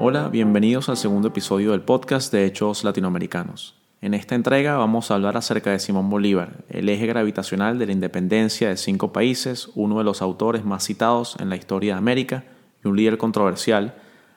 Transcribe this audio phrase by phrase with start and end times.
[0.00, 3.74] Hola, bienvenidos al segundo episodio del podcast de Hechos Latinoamericanos.
[4.00, 7.92] En esta entrega vamos a hablar acerca de Simón Bolívar, el eje gravitacional de la
[7.92, 12.44] independencia de cinco países, uno de los autores más citados en la historia de América
[12.84, 13.96] y un líder controversial,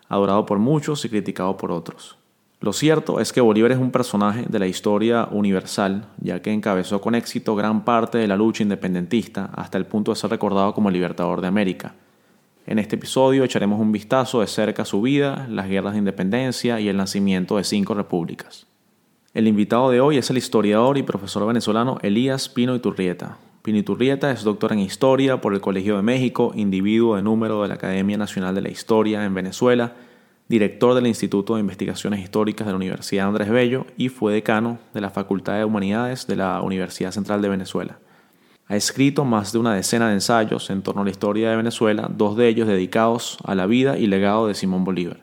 [0.09, 2.17] adorado por muchos y criticado por otros.
[2.59, 7.01] Lo cierto es que Bolívar es un personaje de la historia universal, ya que encabezó
[7.01, 10.89] con éxito gran parte de la lucha independentista hasta el punto de ser recordado como
[10.89, 11.93] el libertador de América.
[12.67, 16.79] En este episodio echaremos un vistazo de cerca a su vida, las guerras de independencia
[16.79, 18.67] y el nacimiento de cinco repúblicas.
[19.33, 23.37] El invitado de hoy es el historiador y profesor venezolano Elías Pino Iturrieta.
[23.63, 27.69] Pino Iturrieta es doctor en Historia por el Colegio de México, individuo de número de
[27.69, 29.95] la Academia Nacional de la Historia en Venezuela,
[30.47, 35.01] director del Instituto de Investigaciones Históricas de la Universidad Andrés Bello y fue decano de
[35.01, 37.99] la Facultad de Humanidades de la Universidad Central de Venezuela.
[38.71, 42.09] Ha escrito más de una decena de ensayos en torno a la historia de Venezuela,
[42.09, 45.17] dos de ellos dedicados a la vida y legado de Simón Bolívar.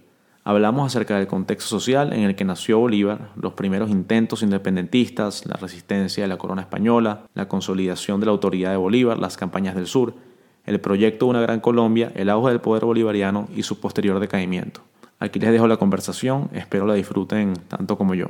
[0.45, 5.55] Hablamos acerca del contexto social en el que nació Bolívar, los primeros intentos independentistas, la
[5.55, 9.87] resistencia de la corona española, la consolidación de la autoridad de Bolívar, las campañas del
[9.87, 10.13] sur,
[10.67, 14.83] el proyecto de una gran Colombia, el auge del poder bolivariano y su posterior decaimiento.
[15.21, 18.27] Aquí les dejo la conversación, espero la disfruten tanto como yo.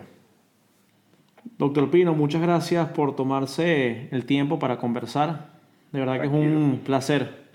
[1.57, 5.47] Doctor Pino, muchas gracias por tomarse el tiempo para conversar.
[5.93, 7.49] De verdad que es un placer.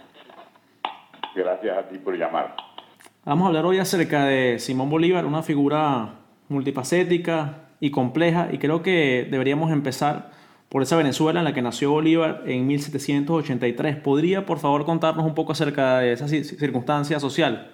[1.35, 2.55] Gracias a ti por llamar.
[3.25, 6.16] Vamos a hablar hoy acerca de Simón Bolívar, una figura
[6.50, 10.31] multifacética y compleja, y creo que deberíamos empezar
[10.69, 13.97] por esa Venezuela en la que nació Bolívar en 1783.
[13.97, 17.72] ¿Podría, por favor, contarnos un poco acerca de esa circunstancia social?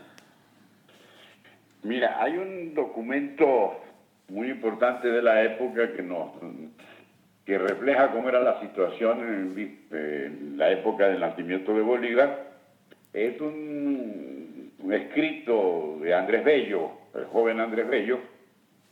[1.83, 3.71] Mira, hay un documento
[4.29, 6.31] muy importante de la época que nos
[7.45, 12.47] que refleja cómo era la situación en, la época del nacimiento de Bolívar.
[13.11, 18.19] Es un, escrito de Andrés Bello, el joven Andrés Bello,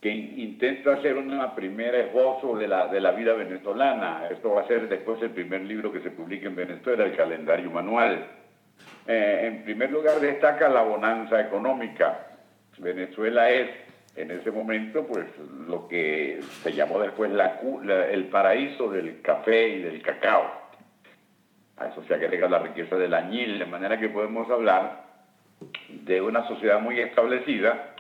[0.02, 4.28] que intenta hacer una primera esbozo de la, de la vida venezolana.
[4.32, 7.70] Esto va a ser después el primer libro que se publica en Venezuela, el calendario
[7.70, 8.26] manual.
[9.08, 12.28] Eh, en primer lugar destaca la bonanza económica
[12.80, 13.70] Venezuela es
[14.18, 15.26] en ese momento pues
[15.68, 20.52] lo que se llamó después el paraíso del café y del cacao.
[21.78, 25.06] A eso se agrega la riqueza del añil, de manera que podemos hablar
[25.90, 27.94] de una sociedad muy establecida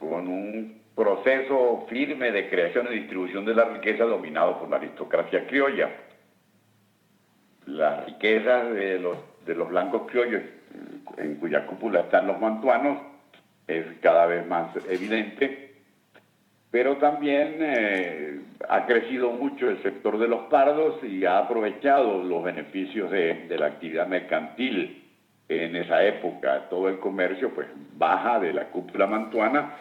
[0.00, 5.46] con un proceso firme de creación y distribución de la riqueza dominado por la aristocracia
[5.46, 5.90] criolla.
[7.66, 9.16] Las riquezas de los,
[9.46, 10.42] de los blancos criollos,
[11.18, 13.11] en cuya cúpula están los mantuanos,
[13.66, 15.72] es cada vez más evidente,
[16.70, 22.42] pero también eh, ha crecido mucho el sector de los pardos y ha aprovechado los
[22.42, 25.04] beneficios de, la actividad mercantil
[25.48, 26.68] en esa época.
[26.70, 29.74] Todo el comercio pues baja de la cúpula mantuana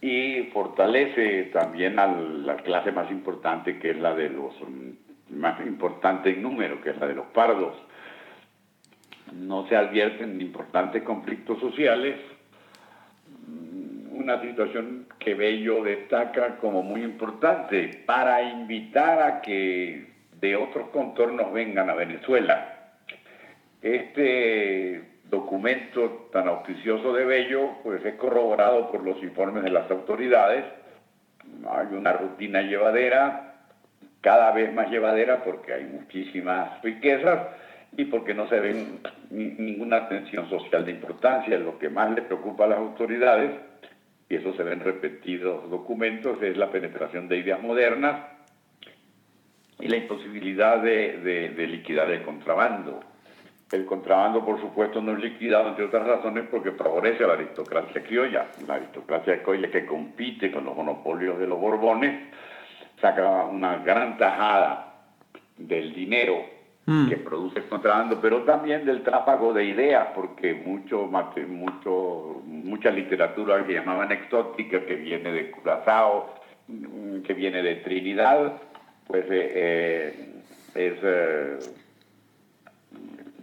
[0.00, 4.54] y fortalece también a la clase más importante que es la de los
[5.30, 7.76] más importante en número, que es la de los pardos.
[9.32, 12.16] No se advierten importantes conflictos sociales,
[14.18, 20.08] una situación que Bello destaca como muy importante para invitar a que
[20.40, 22.90] de otros contornos vengan a Venezuela.
[23.80, 30.64] Este documento tan auspicioso de Bello pues es corroborado por los informes de las autoridades.
[31.68, 33.54] Hay una rutina llevadera,
[34.20, 37.48] cada vez más llevadera porque hay muchísimas riquezas
[37.96, 38.86] y porque no se ve
[39.30, 41.56] ninguna tensión social de importancia.
[41.56, 43.67] Lo que más le preocupa a las autoridades
[44.28, 48.26] y eso se ve en repetidos documentos, es la penetración de ideas modernas
[49.80, 53.00] y la imposibilidad de, liquidar el contrabando.
[53.70, 58.02] El contrabando, por supuesto, no es liquidado, entre otras razones, porque favorece a la aristocracia
[58.02, 58.46] criolla.
[58.66, 62.28] La aristocracia criolla que compite con los monopolios de los Borbones,
[63.00, 64.94] saca una gran tajada
[65.56, 66.57] del dinero
[66.88, 67.10] Mm.
[67.10, 71.06] que produce el contrabando, pero también del tráfago de ideas, porque mucho,
[71.46, 76.34] mucho, mucha literatura que llamaban exótica, que viene de Curazao,
[76.66, 78.54] mm, que viene de Trinidad,
[79.06, 80.42] pues eh, eh,
[80.74, 81.58] es eh,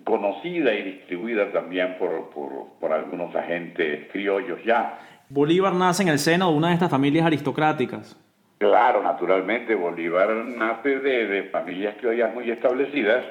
[0.04, 2.32] conocida y distribuida también por,
[2.80, 5.00] por, algunos agentes criollos ya.
[5.30, 8.18] Bolívar nace en el seno de una de estas familias aristocráticas.
[8.58, 13.26] Claro, naturalmente, Bolívar nace de, familias criollas muy establecidas,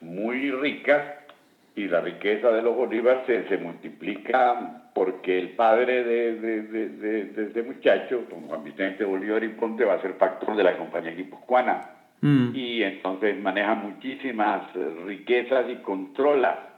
[0.00, 1.02] muy ricas,
[1.74, 8.24] y la riqueza de los Bolívar se, multiplica porque el padre de, de, este muchacho,
[8.48, 11.80] Juan Vicente Bolívar y Ponte, va a ser factor de la compañía guipuzcoana.
[12.20, 12.50] Mm.
[12.54, 14.62] Y entonces maneja muchísimas
[15.06, 16.70] riquezas y controla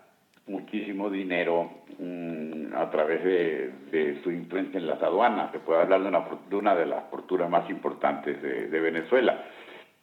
[0.46, 5.52] muchísimo dinero mm, a través de, su influencia en las aduanas.
[5.52, 9.44] Se puede hablar de una, fortuna de las fortunas más importantes de, Venezuela.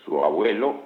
[0.05, 0.83] Su abuelo,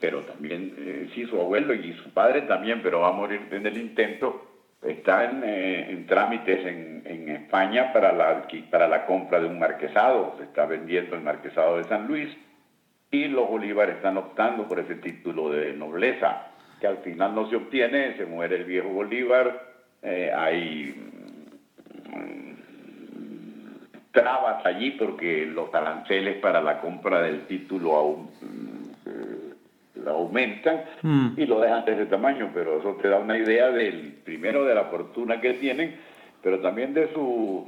[0.00, 3.66] pero también, eh, sí, su abuelo y su padre también, pero va a morir en
[3.66, 4.46] el intento,
[4.82, 10.34] está en, eh, trámites en, en, España para la, para la compra de un marquesado.
[10.38, 12.28] Se está vendiendo el marquesado de San Luis
[13.10, 16.49] y los Bolívares están optando por ese título de nobleza
[16.80, 19.68] que al final no se obtiene, se muere el viejo Bolívar,
[20.02, 20.94] eh, hay
[22.08, 22.52] mm,
[24.12, 31.28] trabas allí porque los aranceles para la compra del título aún mm, aumentan mm.
[31.36, 34.74] y lo dejan de ese tamaño, pero eso te da una idea del primero de
[34.74, 35.96] la fortuna que tienen,
[36.42, 37.66] pero también de su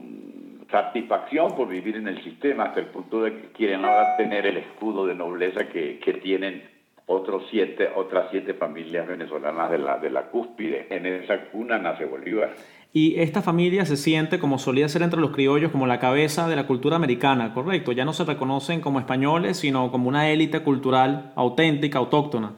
[0.71, 4.57] satisfacción por vivir en el sistema hasta el punto de que quieren ahora tener el
[4.57, 6.72] escudo de nobleza que, que tienen
[7.07, 10.87] otros siete, otras siete familias venezolanas de la, de la cúspide.
[10.91, 12.51] En esa cuna nace Bolívar.
[12.95, 16.57] Y esta familia se siente, como solía ser entre los criollos, como la cabeza de
[16.57, 17.93] la cultura americana, ¿correcto?
[17.93, 22.53] Ya no se reconocen como españoles, sino como una élite cultural auténtica, autóctona.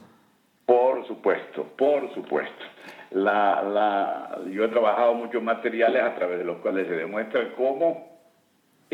[0.67, 2.65] Por supuesto, por supuesto.
[3.13, 8.14] La, la, yo he trabajado muchos materiales a través de los cuales se demuestra cómo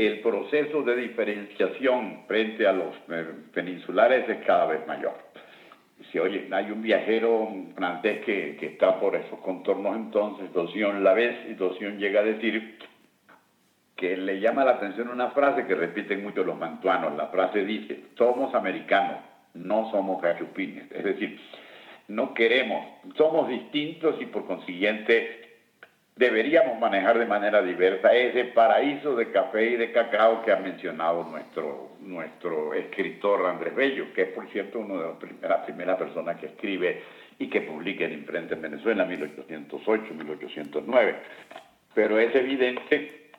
[0.07, 5.31] el proceso de diferenciación frente a los eh, peninsulares es cada vez mayor
[6.11, 11.37] si oye, hay un viajero francés que, está por esos contornos entonces, Doción la vez,
[11.49, 12.79] y Doción llega a decir
[13.97, 17.17] que le llama la atención una frase que repiten mucho los mantuanos.
[17.17, 19.19] La frase dice, somos americanos,
[19.55, 20.91] no somos cachupines.
[20.91, 21.39] Es decir,
[22.09, 22.87] no queremos,
[23.17, 25.40] somos distintos y por consiguiente
[26.21, 31.25] deberíamos manejar de manera diversa ese paraíso de café y de cacao que ha mencionado
[31.25, 36.47] nuestro, nuestro escritor Andrés Bello, que es por cierto una de las primeras, personas que
[36.47, 37.03] escribe
[37.39, 41.15] y que publica en imprenta en Venezuela, 1808, 1809.
[41.95, 43.31] Pero es evidente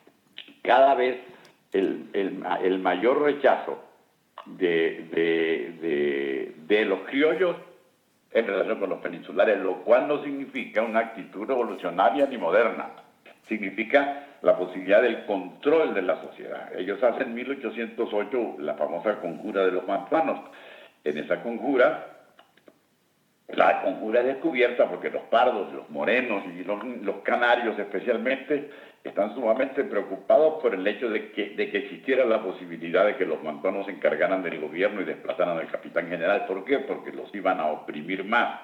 [0.62, 1.18] cada vez
[1.72, 3.80] el, el, mayor rechazo
[4.44, 7.54] de, de, de los criollos
[8.34, 12.90] en relación con los peninsulares, lo cual no significa una actitud revolucionaria ni moderna,
[13.46, 16.74] significa la posibilidad del control de la sociedad.
[16.76, 20.40] Ellos hacen en 1808 la famosa conjura de los manzanos.
[21.04, 22.06] En esa conjura,
[23.54, 28.70] la conjura es descubierta porque los pardos, los morenos y los canarios especialmente
[29.04, 33.26] están sumamente preocupados por el hecho de que, de que existiera la posibilidad de que
[33.26, 36.46] los mantuanos se encargaran del gobierno y desplazaran al capitán general.
[36.46, 36.78] ¿Por qué?
[36.78, 38.60] Porque los iban a oprimir más,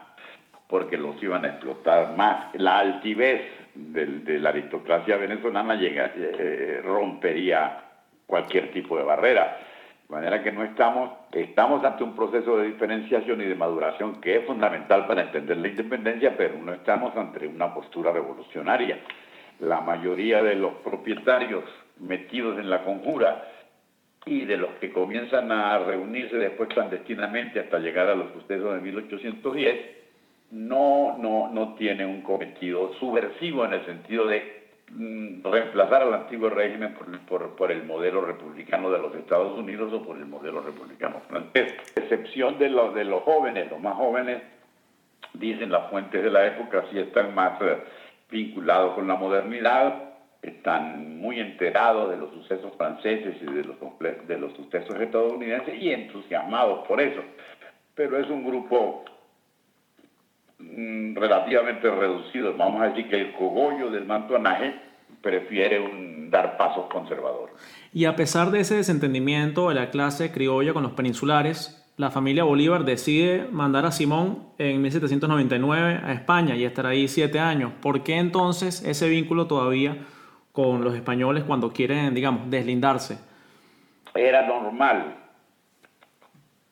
[0.69, 2.55] porque los iban a explotar más.
[2.55, 3.43] La altivez
[3.75, 7.85] de la aristocracia venezolana llega, eh, rompería
[8.27, 9.59] cualquier tipo de barrera.
[10.09, 14.37] De manera que no estamos, estamos ante un proceso de diferenciación y de maduración que
[14.37, 19.01] es fundamental para entender la independencia, pero no estamos ante una postura revolucionaria.
[19.61, 21.65] La mayoría de los propietarios
[21.99, 23.45] metidos en la conjura
[24.25, 28.81] y de los que comienzan a reunirse después clandestinamente hasta llegar a los sucesos de
[28.81, 29.77] 1810,
[30.53, 34.58] no, no, no tiene un cometido subversivo en el sentido de
[34.91, 36.95] reemplazar al antiguo régimen
[37.27, 41.75] por, por, el modelo republicano de los Estados Unidos o por el modelo republicano francés.
[41.97, 44.43] Excepción de los, de los jóvenes, los más jóvenes,
[45.35, 47.61] dicen las fuentes de la época, sí están más...
[47.61, 47.79] Eh,
[48.31, 50.03] vinculados con la modernidad,
[50.43, 53.77] están muy enterados de los sucesos franceses y de los,
[54.27, 57.21] de los sucesos estadounidenses y entusiasmados por eso.
[57.95, 59.05] Pero es un grupo
[60.59, 62.57] mm, relativamente reducido.
[62.57, 64.75] Vamos a decir que el cogollo del mantonaje
[65.23, 67.55] prefiere un, dar pasos conservadores.
[67.93, 72.45] Y a pesar de ese desentendimiento de la clase criolla con los peninsulares, la familia
[72.45, 77.73] Bolívar decide mandar a Simón en 1799 a España y estar ahí siete años.
[77.81, 80.07] ¿Por qué entonces ese vínculo todavía
[80.53, 83.19] con los españoles cuando quieren, digamos, deslindarse?
[84.15, 85.17] Era normal.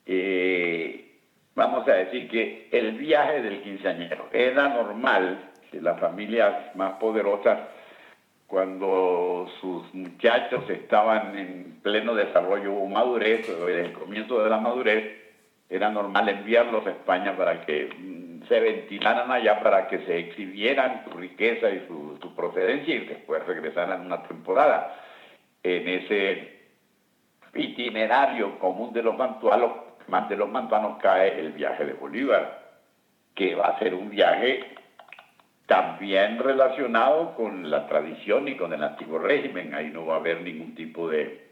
[0.06, 1.05] Eh,
[1.56, 7.58] vamos a decir que el viaje del quinceañero era normal que las familias más poderosas
[8.46, 14.58] cuando sus muchachos estaban en pleno desarrollo o madurez, o en el comienzo de la
[14.58, 15.26] madurez,
[15.68, 21.02] era normal enviarlos a España para que mm, se ventilaran allá, para que se exhibieran
[21.04, 24.94] su riqueza y su, procedencia y después regresaran una temporada.
[25.62, 26.60] En ese
[27.54, 29.72] itinerario común de los mantuanos,
[30.28, 32.60] de los mantuanos cae el viaje de Bolívar,
[33.34, 34.64] que va a ser un viaje
[35.66, 39.74] también relacionado con la tradición y con el antiguo régimen.
[39.74, 41.46] Ahí no va a haber ningún tipo de,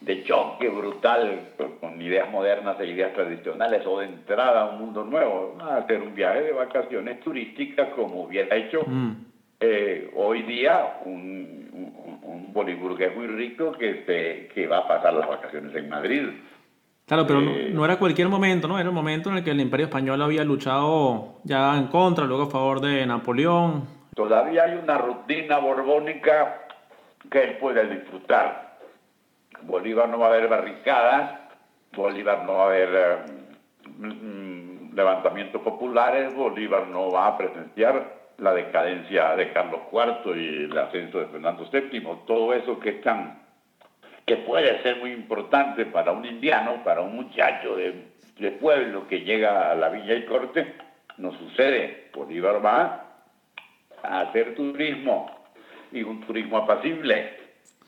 [0.00, 1.40] de choque brutal
[1.80, 6.00] con ideas modernas e ideas tradicionales o de entrada a un mundo nuevo, a hacer
[6.00, 9.12] un viaje de vacaciones turísticas como hubiera hecho mm.
[9.60, 15.14] eh, hoy día un, un, un, boliburgués muy rico que, se, que va a pasar
[15.14, 16.28] las vacaciones en Madrid.
[17.08, 18.78] Claro, pero no, eh, no, era cualquier momento, ¿no?
[18.78, 22.44] Era el momento en el que el Imperio Español había luchado ya en contra, luego
[22.44, 23.84] a favor de Napoleón.
[24.14, 26.66] Todavía hay una rutina borbónica
[27.30, 28.68] que él puede disfrutar
[29.62, 31.40] Bolívar no va a haber barricadas,
[31.94, 33.16] Bolívar no va a haber eh,
[33.98, 40.78] mm, levantamientos populares, Bolívar no va a presenciar la decadencia de Carlos IV y el
[40.78, 43.42] ascenso de Fernando VII, todo eso que es tan,
[44.28, 48.04] que puede ser muy importante para un indiano, para un muchacho de,
[48.38, 50.74] de pueblo que llega a la villa y corte,
[51.16, 52.10] no sucede.
[52.14, 53.04] Bolívar va
[54.02, 55.30] a hacer turismo
[55.90, 57.38] y un turismo apacible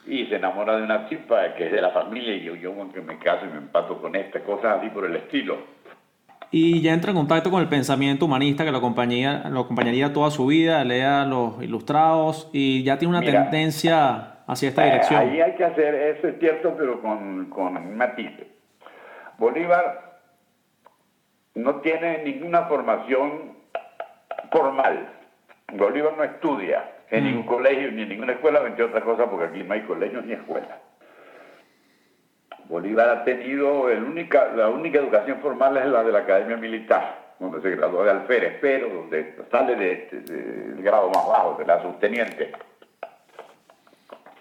[0.06, 3.02] y se enamora de una tipa que es de la familia y yo, yo que
[3.02, 5.58] me caso y me empato con esta, cosa así por el estilo.
[6.50, 10.30] Y ya entra en contacto con el pensamiento humanista que lo acompañaría, lo acompañaría toda
[10.30, 15.20] su vida, lea los ilustrados y ya tiene una tendencia hacia esta dirección.
[15.20, 18.32] ahí hay que hacer, eso es cierto, pero con, con matiz.
[19.38, 20.18] Bolívar
[21.54, 23.56] no tiene ninguna formación
[24.50, 25.08] formal.
[25.72, 27.48] Bolívar no estudia en ningún mm.
[27.48, 30.78] colegio ni en ninguna escuela, entre otras cosas, porque aquí no hay colegios ni escuelas.
[32.64, 37.34] Bolívar ha tenido, el única, la única educación formal es la de la Academia Militar,
[37.38, 42.52] donde se graduó de alférez, pero donde sale del grado más bajo, de la subteniente.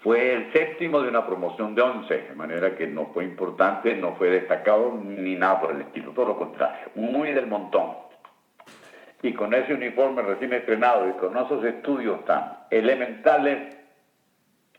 [0.02, 4.14] Fue el séptimo de una promoción de once, de manera que no fue importante, no
[4.16, 8.10] fue destacado ni nada por el estilo, todo lo contrario, muy del montón
[9.22, 13.76] y con ese uniforme recién estrenado y con esos estudios tan elementales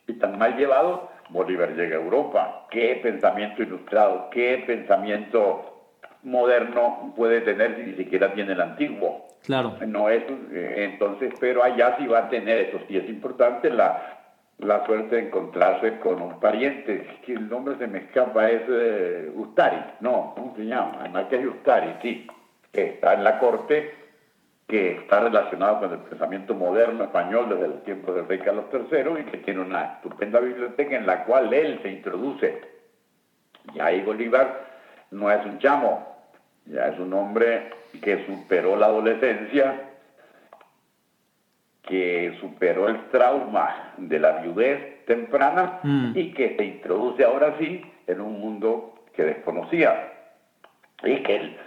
[0.08, 2.68] y tan mal llevados, Bolívar llega a Europa.
[2.72, 9.28] ¿Qué pensamiento ilustrado, qué pensamiento moderno puede tener si ni siquiera tiene el antiguo?
[9.44, 9.76] Claro.
[9.88, 14.21] No es, eh, entonces, pero allá sí va a tener, eso sí es importante, la,
[14.62, 19.32] la suerte de encontrarse con un pariente, que el nombre se me escapa, es eh,
[19.36, 21.02] Ustari, no, ¿cómo se llama?
[21.06, 22.28] El marqués Ustari, sí,
[22.72, 24.02] que está en la corte
[24.72, 29.20] que está relacionado con el pensamiento moderno español desde los tiempos del rey Carlos III
[29.20, 32.62] y que tiene una estupenda biblioteca en la cual él se introduce.
[33.74, 34.62] Y ahí Bolívar
[35.12, 36.16] no es un chamo,
[36.68, 37.70] ya es un hombre
[38.02, 39.91] que superó la adolescencia,
[41.84, 46.12] que superó el trauma de la viudez temprana mm.
[46.16, 50.14] y que se introduce ahora sí en un mundo que desconocía
[51.04, 51.58] y que él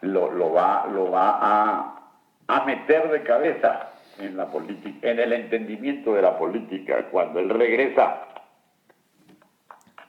[0.00, 1.98] lo, lo, va, lo va a
[2.48, 7.06] a meter de cabeza en la política, en el entendimiento de la política.
[7.10, 8.26] Cuando él regresa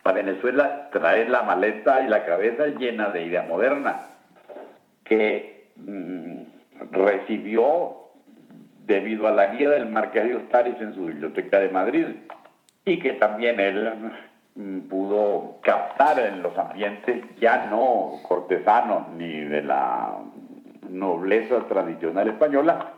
[0.04, 4.08] a Venezuela, trae la maleta y la cabeza llena de idea moderna
[5.04, 6.42] que mm,
[6.92, 8.09] recibió
[8.90, 12.06] debido a la guía del Marqués de Ostaris en su biblioteca de Madrid
[12.86, 13.88] y que también él
[14.56, 20.18] mm, pudo captar en los ambientes ya no cortesanos ni de la
[20.90, 22.94] nobleza tradicional española,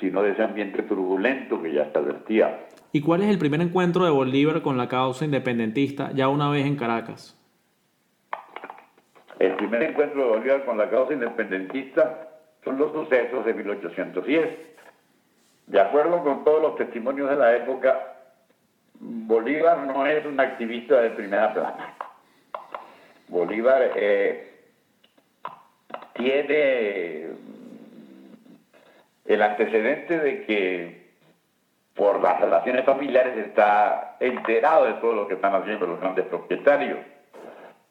[0.00, 2.66] sino de ese ambiente turbulento que ya se advertía.
[2.90, 6.66] ¿Y cuál es el primer encuentro de Bolívar con la causa independentista ya una vez
[6.66, 7.40] en Caracas?
[9.38, 12.30] El primer encuentro de Bolívar con la causa independentista
[12.64, 14.75] son los sucesos de 1810.
[15.66, 18.14] De acuerdo con todos los testimonios de la época,
[19.00, 21.94] Bolívar no es un activista de primera plana.
[23.28, 24.52] Bolívar eh,
[26.14, 27.26] tiene
[29.24, 31.06] el antecedente de que
[31.94, 36.98] por las relaciones familiares está enterado de todo lo que están haciendo los grandes propietarios.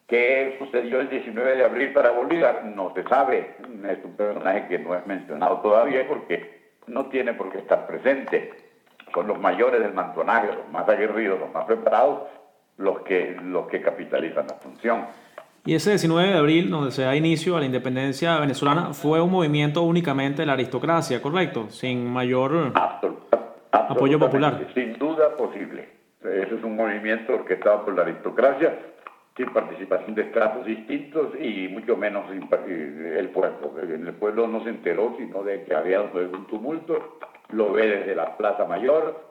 [0.08, 2.63] ¿Qué sucedió el 19 de abril para Bolívar?
[2.63, 3.55] No se sabe.
[3.89, 6.54] Es un personaje que no es mencionado todavía porque
[6.88, 8.54] no tiene por qué estar presente.
[9.13, 12.24] Son los mayores del mantonaje, los más aguerridos, los más preparados,
[12.77, 15.06] los que, los que capitalizan la función.
[15.65, 19.32] Y ese 19 de abril, donde se da inicio a la independencia venezolana, fue un
[19.32, 21.68] movimiento únicamente de la aristocracia, ¿correcto?
[21.70, 22.72] Sin mayor
[23.72, 24.68] apoyo popular.
[24.75, 25.89] Sin duda posible.
[26.22, 28.77] Ese es un movimiento orquestado por la aristocracia,
[29.36, 33.74] sin participación de estratos distintos y mucho menos el pueblo.
[33.82, 37.18] El pueblo no se enteró sino de que había un tumulto,
[37.50, 39.25] lo ve desde la Plaza Mayor,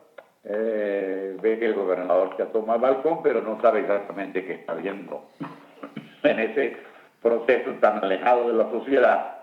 [0.44, 4.74] eh, ve que el gobernador se toma el balcón, pero no sabe exactamente qué está
[4.74, 5.30] viendo
[6.22, 6.76] en ese
[7.22, 9.38] proceso tan alejado de la sociedad,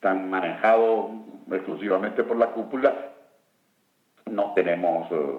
[0.00, 1.10] tan manejado
[1.52, 3.12] exclusivamente por la cúpula,
[4.26, 5.38] no tenemos eh,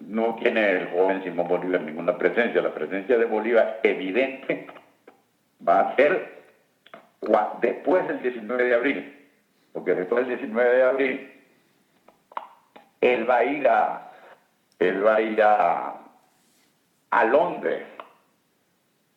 [0.00, 2.62] no tiene el joven Simón Bolívar ninguna presencia.
[2.62, 4.66] La presencia de Bolívar evidente
[5.66, 6.40] va a ser
[7.60, 9.28] después del 19 de abril,
[9.72, 11.32] porque después del 19 de abril
[13.00, 14.10] él va a ir a,
[14.78, 15.94] él va a, ir a,
[17.10, 17.82] a Londres.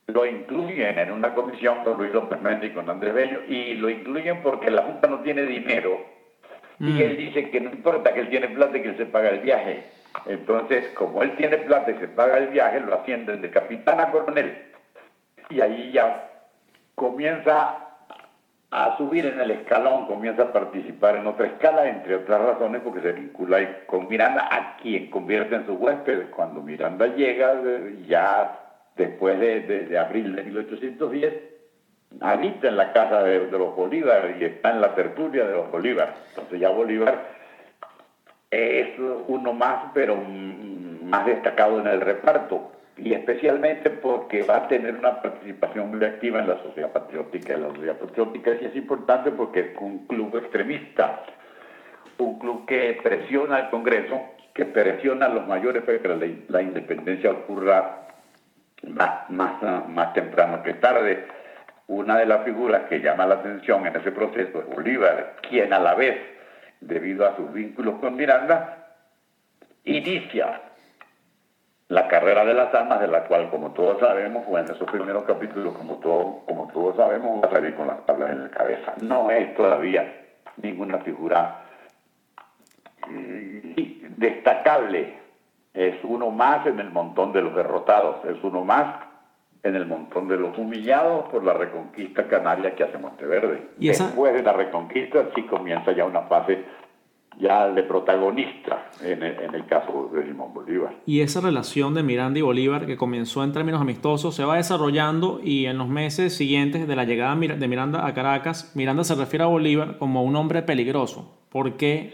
[0.06, 3.88] Lo incluyen en una comisión con Luis López Méndez y con Andrés Bello, y lo
[3.88, 6.04] incluyen porque la Junta no tiene dinero.
[6.78, 7.00] Y mm.
[7.00, 9.40] él dice que no importa que él tiene plata y que él se paga el
[9.40, 9.84] viaje.
[10.26, 14.10] Entonces, como él tiene plata y se paga el viaje, lo ascienden de capitán a
[14.10, 14.72] coronel.
[15.50, 16.30] Y ahí ya
[16.94, 17.84] comienza
[18.70, 23.02] a subir en el escalón, comienza a participar en otra escala, entre otras razones porque
[23.02, 26.30] se vincula con Miranda, a quien convierte en su huésped.
[26.30, 27.54] Cuando Miranda llega,
[28.06, 28.58] ya
[28.96, 31.34] después de, abril de 1810,
[32.20, 36.14] habita en la casa de, los Bolívar y está en la tertulia de los Bolívar.
[36.30, 37.33] Entonces ya Bolívar
[38.54, 38.88] es
[39.28, 45.20] uno más, pero más destacado en el reparto y especialmente porque va a tener una
[45.20, 47.56] participación muy activa en la sociedad patriótica.
[47.56, 51.22] La sociedad patriótica sí es importante porque es un club extremista,
[52.18, 54.20] un club que presiona al Congreso,
[54.54, 58.06] que presiona a los mayores para que la, independencia ocurra
[58.88, 61.26] más, más, más temprano que tarde.
[61.88, 65.80] Una de las figuras que llama la atención en ese proceso es Bolívar, quien a
[65.80, 66.16] la vez,
[66.86, 68.86] debido a sus vínculos con Miranda,
[69.84, 70.60] inicia
[71.88, 75.24] la carrera de las armas, de la cual, como todos sabemos, o en esos primeros
[75.24, 78.94] capítulos, como, todo, como todos sabemos, va a salir con las tablas en la cabeza.
[79.02, 80.24] No es todavía
[80.56, 81.62] ninguna figura
[83.10, 85.18] eh, destacable.
[85.74, 89.13] Es uno más en el montón de los derrotados, es uno más
[89.64, 93.70] en el montón de los humillados por la reconquista canaria que hace Monteverde.
[93.80, 96.64] ¿Y Después de la reconquista sí comienza ya una fase
[97.40, 100.94] ya de protagonista en el, caso de Simón Bolívar.
[101.06, 105.40] Y esa relación de Miranda y Bolívar que comenzó en términos amistosos se va desarrollando
[105.42, 109.44] y en los meses siguientes de la llegada de Miranda a Caracas, Miranda se refiere
[109.44, 111.40] a Bolívar como un hombre peligroso.
[111.48, 112.12] ¿Por qué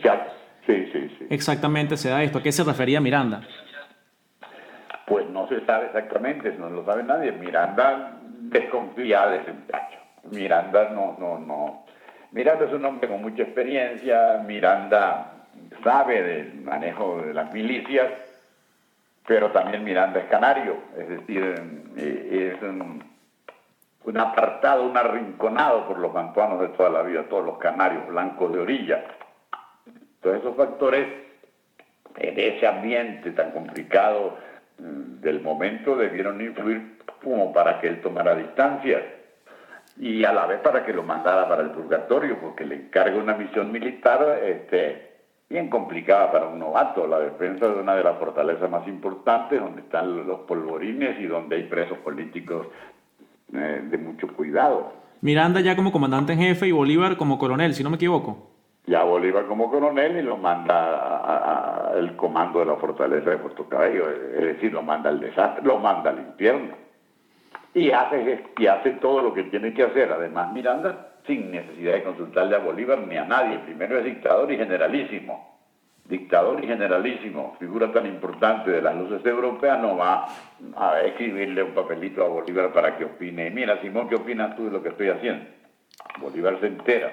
[0.67, 1.27] sí, sí, sí.
[1.29, 2.39] exactamente se da esto?
[2.39, 3.43] ¿A qué se refería Miranda?
[5.11, 7.33] Pues no se sabe exactamente, no lo sabe nadie.
[7.33, 9.99] Miranda desconfía de ese muchacho.
[10.31, 11.85] Miranda no, no, no,
[12.31, 15.33] Miranda es un hombre con mucha experiencia, Miranda
[15.83, 18.09] sabe del manejo de las milicias,
[19.27, 21.61] pero también Miranda es canario, es decir,
[21.97, 23.03] eh, es un,
[24.17, 28.61] apartado, un arrinconado por los mantuanos de toda la vida, todos los canarios blancos de
[28.61, 29.05] orilla.
[30.23, 31.09] Todos esos factores
[32.17, 34.37] en ese ambiente tan complicado
[35.21, 39.03] del momento debieron influir como para que él tomara distancia
[39.99, 43.35] y a la vez para que lo mandara para el purgatorio, porque le encarga una
[43.35, 45.11] misión militar este,
[45.49, 49.83] bien complicada para un novato, la defensa de una de las fortalezas más importantes, donde
[49.83, 52.69] están los polvorines y donde hay presos políticos
[53.53, 54.93] eh, de mucho cuidado.
[55.21, 58.53] Miranda ya como comandante en jefe y Bolívar como coronel, si no me equivoco.
[58.87, 60.75] Ya Bolívar como coronel y lo manda
[61.91, 65.79] al comando de la fortaleza de Puerto Cabello, es decir, lo manda al desastre, lo
[65.79, 66.75] manda al infierno
[67.75, 70.13] y hace, y hace todo lo que tiene que hacer.
[70.13, 73.59] Además, Miranda, sin necesidad de consultarle a Bolívar ni a nadie.
[73.61, 75.49] Primero es dictador y generalísimo.
[76.05, 80.27] Dictador y generalísimo, figura tan importante de las luces europeas, no va
[80.77, 83.49] a escribirle un papelito a Bolívar para que opine.
[83.51, 85.45] Mira, Simón, ¿qué opinas tú de lo que estoy haciendo?
[86.21, 87.13] Bolívar se entera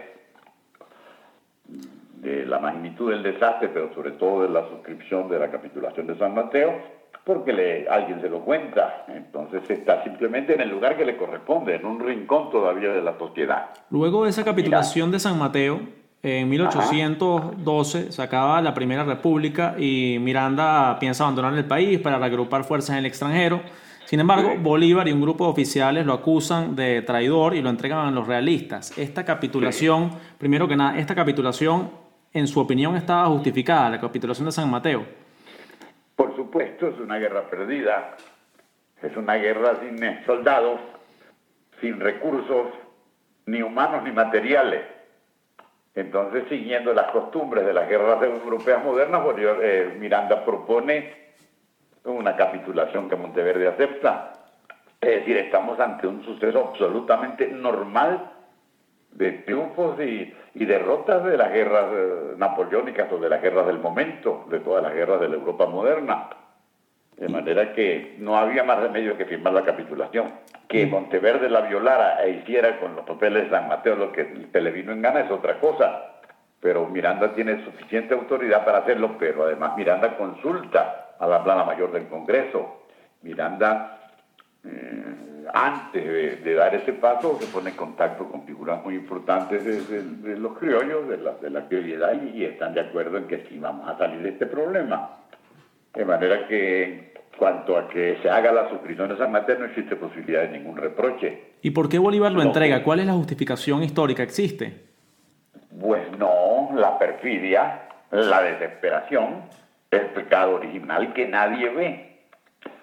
[2.22, 6.18] de la magnitud del desastre, pero sobre todo de la suscripción de la capitulación de
[6.18, 6.74] San Mateo,
[7.24, 9.06] porque le, alguien se lo cuenta.
[9.08, 13.18] Entonces está simplemente en el lugar que le corresponde, en un rincón todavía de la
[13.18, 13.70] sociedad.
[13.90, 15.80] Luego de esa capitulación de San Mateo,
[16.24, 22.64] en 1812 se acaba la Primera República y Miranda piensa abandonar el país para reagrupar
[22.64, 23.62] fuerzas en el extranjero.
[24.06, 28.08] Sin embargo, Bolívar y un grupo de oficiales lo acusan de traidor y lo entregan
[28.08, 28.98] a los realistas.
[28.98, 31.90] Esta capitulación, primero que nada, esta capitulación,
[32.38, 35.06] en su opinión, estaba justificada, la capitulación de San Mateo.
[36.16, 38.16] Por supuesto, es una guerra perdida,
[39.02, 40.80] es una guerra sin soldados,
[41.82, 42.68] sin recursos,
[43.46, 44.84] ni humanos ni materiales.
[45.96, 51.12] Entonces, siguiendo las costumbres de las guerras europeas modernas, eh, Miranda propone
[52.04, 54.34] una capitulación que Monteverde acepta.
[55.02, 58.32] Es decir, estamos ante un suceso absolutamente normal
[59.12, 60.34] de triunfos y,
[60.66, 64.94] derrotas de las guerras eh, napoleónicas o de las guerras del momento, de todas las
[64.94, 66.30] guerras de la Europa moderna.
[67.16, 70.32] De manera que no había más remedio que firmar la capitulación.
[70.68, 74.62] Que Monteverde la violara e hiciera con los papeles de San Mateo lo que se
[74.62, 76.20] le vino en gana es otra cosa.
[76.60, 81.92] Pero Miranda tiene suficiente autoridad para hacerlo, pero además Miranda consulta a la plana mayor
[81.92, 82.84] del Congreso.
[83.22, 83.97] Miranda,
[84.70, 85.18] eh,
[85.54, 90.58] antes de, dar ese paso, se pone en contacto con figuras muy importantes de, los
[90.58, 93.98] criollos, de la, de la criolidad, y, están de acuerdo en que sí vamos a
[93.98, 95.18] salir de este problema.
[95.94, 99.96] De manera que, cuanto a que se haga la suscripción de San Mateo, no existe
[99.96, 101.54] posibilidad de ningún reproche.
[101.62, 102.84] ¿Y por qué Bolívar lo entrega?
[102.84, 104.24] ¿Cuál es la justificación histórica?
[104.24, 104.86] ¿Existe?
[105.80, 109.44] Pues no, la perfidia, la desesperación,
[109.92, 112.07] el pecado original que nadie ve.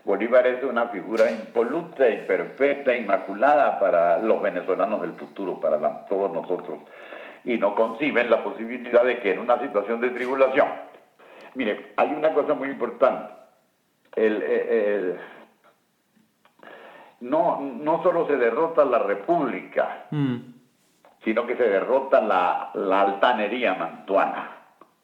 [0.04, 6.30] Bolívar es una figura impoluta y perfecta, inmaculada para los venezolanos del futuro, para todos
[6.30, 6.80] nosotros.
[7.44, 10.68] Y no conciben la posibilidad de que en una situación de tribulación,
[11.54, 13.32] mire, hay una cosa muy importante.
[17.20, 20.36] no, no solo se derrota la república, mm.
[21.24, 24.50] sino que se derrota la, altanería mantuana.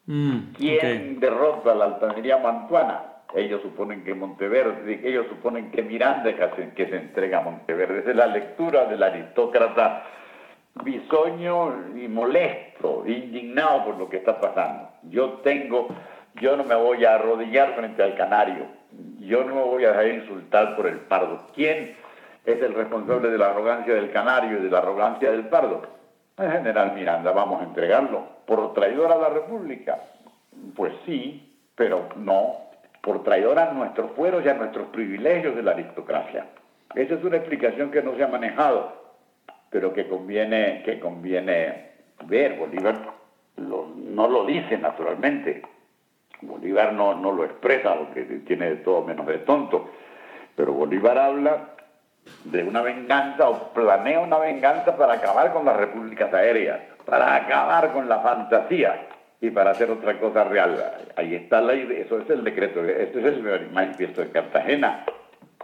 [0.05, 3.10] Mm, ¿Quién derrota la altanería mantuana?
[3.35, 6.33] Ellos suponen que Monteverde, ellos suponen que Miranda
[6.75, 7.99] que se entrega a Monteverde.
[7.99, 10.03] Esa es la lectura del aristócrata
[10.83, 14.89] bisoño y molesto, indignado por lo que está pasando.
[15.03, 15.87] Yo tengo,
[16.35, 18.65] yo no me voy a arrodillar frente al canario,
[19.19, 21.47] yo no me voy a dejar insultar por el pardo.
[21.53, 21.95] ¿Quién
[22.45, 25.81] es el responsable de la arrogancia del canario y de la arrogancia del pardo?
[26.37, 28.23] El general Miranda, vamos a entregarlo.
[28.45, 29.99] ¿Por traidor a la República?
[30.75, 32.70] Pues sí, pero no
[33.01, 36.45] por traidor a nuestros fueros y a nuestros privilegios de la aristocracia.
[36.95, 38.93] Esa es una explicación que no se ha manejado,
[39.69, 41.91] pero que conviene, que conviene
[42.25, 42.57] ver.
[42.57, 42.95] Bolívar
[43.57, 45.61] no lo dice naturalmente.
[46.41, 49.89] Bolívar no, no lo expresa, porque tiene de todo menos de tonto.
[50.55, 51.69] Pero Bolívar habla
[52.43, 57.93] de una venganza o planea una venganza para acabar con las repúblicas aéreas, para acabar
[57.93, 59.07] con la fantasía
[59.41, 60.77] y para hacer otra cosa real.
[61.15, 65.03] Ahí está la idea, eso es el decreto, este es el manifiesto de Cartagena,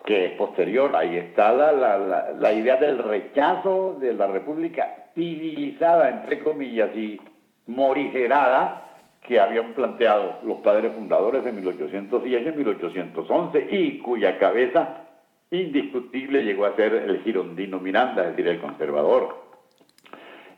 [0.03, 6.09] que es posterior, ahí está la, la, la, idea del rechazo de la República civilizada,
[6.09, 7.21] entre comillas, y
[7.67, 8.83] morigerada,
[9.21, 15.03] que habían planteado los padres fundadores en 1810 y 1811, y cuya cabeza
[15.51, 19.43] indiscutible llegó a ser el girondino Miranda, es decir, el conservador,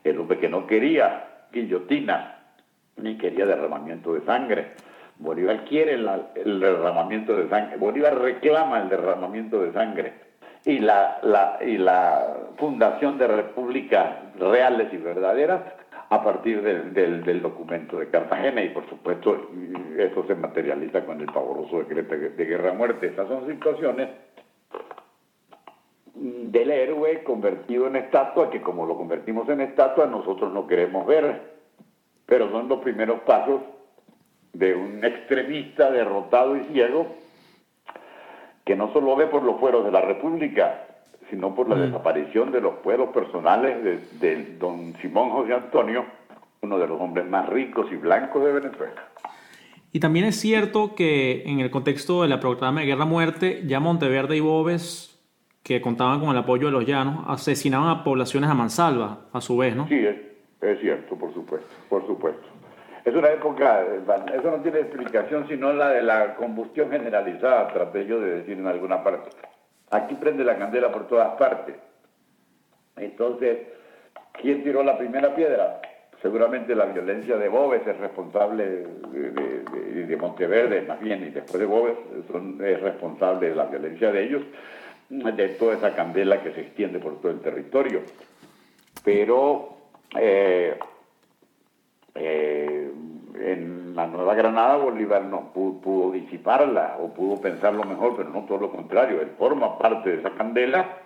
[0.04, 2.39] el hombre que no quería guillotina,
[3.02, 4.74] ni quería derramamiento de sangre.
[5.18, 10.14] Bolívar quiere el derramamiento de sangre, Bolívar reclama el derramamiento de sangre
[10.66, 11.20] y la,
[12.58, 15.62] fundación de repúblicas reales y verdaderas
[16.10, 19.50] a partir del, documento de Cartagena y por supuesto
[19.98, 23.08] eso se materializa con el pavoroso decreto de guerra-muerte.
[23.08, 24.10] Esas son situaciones
[26.16, 31.59] del héroe convertido en estatua que como lo convertimos en estatua nosotros no queremos ver
[32.30, 33.62] pero son los primeros pasos
[34.54, 37.08] de un extremista derrotado y ciego
[38.64, 40.86] que no solo ve por los fueros de la República,
[41.32, 41.82] sino por la mm.
[41.82, 46.06] desaparición de los fueros personales de, don Simón José Antonio,
[46.62, 49.08] uno de los hombres más ricos y blancos de Venezuela.
[49.92, 54.38] Y también es cierto que en el contexto de la proclama de guerra-muerte, ya Monteverde
[54.38, 55.20] y Boves,
[55.64, 59.58] que contaban con el apoyo de los llanos, asesinaban a poblaciones a mansalva, a su
[59.58, 59.88] vez, ¿no?
[59.88, 60.29] Sí, es
[60.80, 62.48] cierto, por supuesto, por supuesto.
[63.06, 63.84] Es una época,
[64.34, 68.68] eso no tiene explicación sino la de la combustión generalizada, traté yo de decir en
[68.68, 69.30] alguna parte.
[69.92, 71.76] Aquí prende la candela por todas partes.
[72.98, 73.60] Entonces,
[74.34, 75.82] ¿quién tiró la primera piedra?
[76.22, 81.66] Seguramente la violencia de Boves es responsable de, de, Monteverde, más bien, y después de
[81.66, 81.96] Boves
[82.30, 84.44] son, es responsable de la violencia de ellos,
[85.10, 88.02] de toda esa candela que se extiende por todo el territorio.
[89.06, 89.79] Pero
[90.18, 90.78] eh,
[92.16, 92.92] eh,
[93.40, 98.58] en la Nueva Granada Bolívar no pudo, disiparla o pudo pensarlo mejor, pero no todo
[98.60, 99.22] lo contrario.
[99.22, 100.98] Él forma parte de esa candela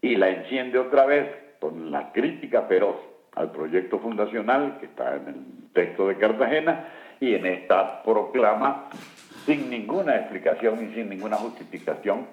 [0.00, 1.28] y la enciende otra vez
[1.60, 2.96] con la crítica feroz
[3.34, 6.88] al proyecto fundacional que está en el texto de Cartagena
[7.20, 8.88] y en esta proclama
[9.46, 12.26] sin ninguna explicación y sin ninguna justificación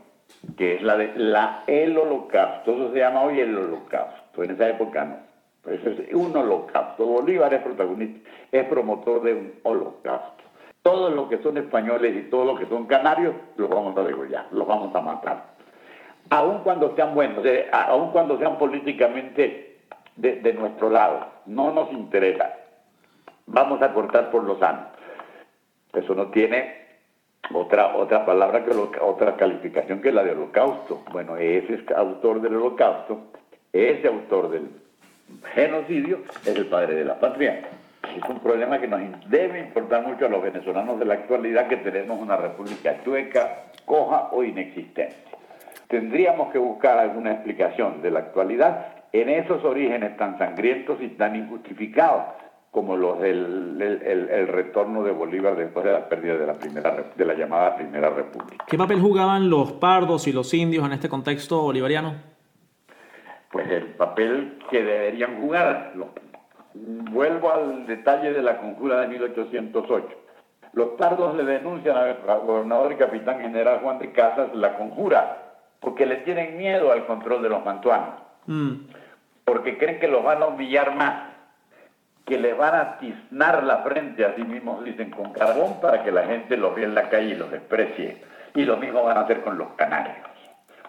[0.57, 2.73] que es la de la el holocausto.
[2.73, 4.43] Eso se llama hoy el holocausto.
[4.43, 5.28] En esa época no
[6.13, 7.05] un holocausto.
[7.05, 10.43] Bolívar es protagonista, es promotor de un holocausto.
[10.81, 14.47] Todos los que son españoles y todos los que son canarios los vamos a degollar,
[14.51, 15.45] los vamos a matar.
[16.29, 19.77] Aun cuando sean buenos, aun cuando sean políticamente
[20.15, 22.53] de, nuestro lado, no nos interesa.
[23.47, 24.87] Vamos a cortar por los años.
[25.93, 26.87] Eso no tiene
[27.53, 31.03] otra, otra palabra que otra calificación que la de holocausto.
[31.11, 33.19] Bueno, ese autor del holocausto,
[33.73, 34.69] ese autor del
[35.53, 37.61] genocidio es el padre de la patria.
[38.15, 41.77] es un problema que nos debe importar mucho a los venezolanos de la actualidad que
[41.77, 45.15] tenemos una república chueca, coja o inexistente.
[45.87, 51.35] Tendríamos que buscar alguna explicación de la actualidad en esos orígenes tan sangrientos y tan
[51.35, 52.25] injustificados
[52.71, 57.25] como los del el, retorno de Bolívar después de la pérdida de la primera de
[57.25, 58.63] la llamada Primera República.
[58.67, 62.13] ¿Qué papel jugaban los pardos y los indios en este contexto bolivariano?
[63.51, 65.93] Pues el papel que deberían jugar.
[66.73, 70.07] Vuelvo al detalle de la conjura de 1808.
[70.73, 76.05] Los pardos le denuncian al gobernador y capitán general Juan de Casas la conjura porque
[76.05, 78.73] le tienen miedo al control de los mantuanos, mm.
[79.45, 81.29] porque creen que los van a humillar más,
[82.25, 86.25] que les van a tiznar la frente, así mismo dicen, con carbón para que la
[86.25, 88.21] gente los vea en la calle y los desprecie.
[88.55, 90.27] Y lo mismo van a hacer con los canarios.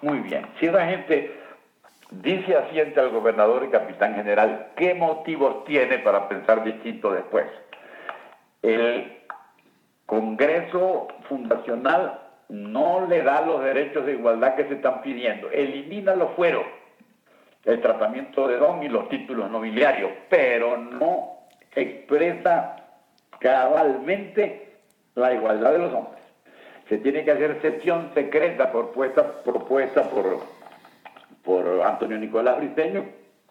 [0.03, 1.40] Muy bien, si la gente
[2.11, 7.47] dice asiente al gobernador y capitán general, ¿qué motivos tiene para pensar distinto después?
[8.63, 9.19] El
[10.07, 15.51] Congreso Fundacional no le da los derechos de igualdad que se están pidiendo.
[15.51, 16.65] Elimina los fueros,
[17.65, 21.39] el tratamiento de don y los títulos nobiliarios, pero no
[21.75, 22.77] expresa
[23.39, 24.73] cabalmente
[25.15, 26.21] la igualdad de los hombres.
[26.89, 30.41] Se tiene que hacer sesión secreta propuesta, propuesta por,
[31.45, 33.05] por Antonio Nicolás Briceño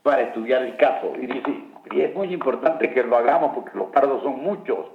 [0.04, 1.14] para estudiar el caso.
[1.20, 4.86] Y dice, y es muy importante que lo hagamos porque los pardos son muchos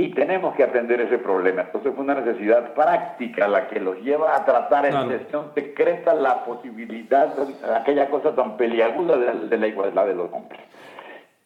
[0.00, 1.62] y tenemos que atender ese problema.
[1.62, 6.44] Entonces fue una necesidad práctica la que los lleva a tratar en sesión secreta la
[6.44, 10.60] posibilidad de aquella cosa tan peliaguda de, la igualdad de los hombres.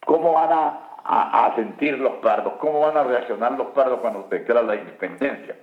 [0.05, 2.53] ¿Cómo van a, sentir los pardos?
[2.59, 5.55] ¿Cómo van a reaccionar los pardos cuando se declara la independencia?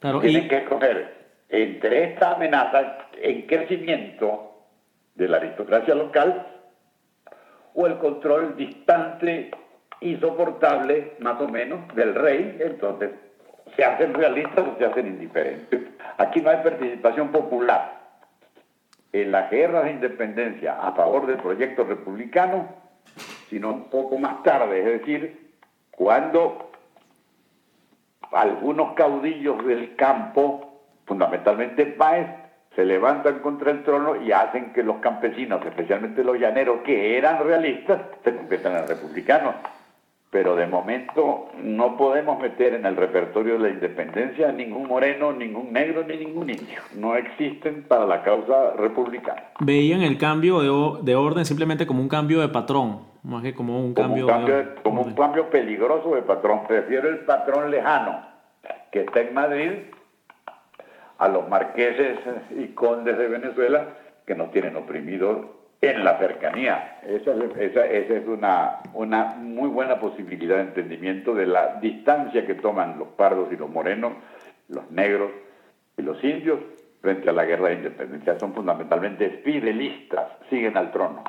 [0.00, 1.19] Tienen que escoger
[1.50, 4.52] entre esta amenaza en crecimiento
[5.16, 6.46] de la aristocracia local
[7.74, 9.50] o el control distante
[10.00, 13.10] insoportable, más o menos, del rey, entonces
[13.76, 15.80] se hacen realistas o se hacen indiferentes.
[16.16, 18.00] Aquí no hay participación popular.
[19.12, 22.68] En la guerra de independencia a favor del proyecto republicano,
[23.48, 25.50] sino un poco más tarde, es decir,
[25.90, 26.70] cuando
[28.32, 30.69] algunos caudillos del campo,
[31.10, 32.28] fundamentalmente Páez,
[32.76, 37.44] se levantan contra el trono y hacen que los campesinos, especialmente los llaneros, que eran
[37.44, 39.56] realistas, se conviertan en republicanos
[40.30, 45.72] pero de momento no podemos meter en el repertorio de la independencia ningún moreno, ningún
[45.72, 46.80] negro ni ningún indio.
[46.94, 49.42] No existen para la causa republicana.
[49.58, 50.60] Veían el cambio
[51.02, 55.02] de, orden simplemente como un cambio de patrón, más que como un cambio, de, como
[55.02, 56.60] un cambio peligroso de patrón.
[56.68, 58.24] Prefiero el patrón lejano
[58.92, 59.70] que está en Madrid
[61.20, 62.18] a los marqueses
[62.50, 63.88] y condes de Venezuela
[64.26, 65.46] que nos tienen oprimidos
[65.82, 66.98] en la cercanía.
[67.06, 67.32] Esa,
[67.86, 73.52] es una, una muy buena posibilidad de entendimiento de la distancia que toman los pardos
[73.52, 74.14] y los morenos,
[74.68, 75.30] los negros
[75.98, 76.58] y los indios
[77.02, 78.38] frente a la guerra de independencia.
[78.38, 81.22] Son fundamentalmente fidelistas, siguen al trono.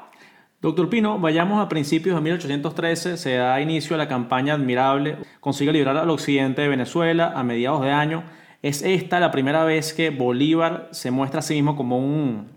[0.62, 5.74] Doctor Pino, vayamos a principios de 1813, se da inicio a la campaña admirable, consigue
[5.74, 8.24] liberar al occidente de Venezuela a mediados de año.
[8.62, 12.48] ¿Es esta la primera vez que Bolívar se muestra a sí mismo como un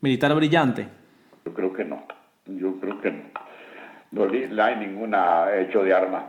[0.00, 0.88] militar brillante?
[1.46, 2.04] Yo creo que no.
[2.46, 3.22] Yo creo que no.
[4.14, 6.24] No hay ninguna hecho de armas.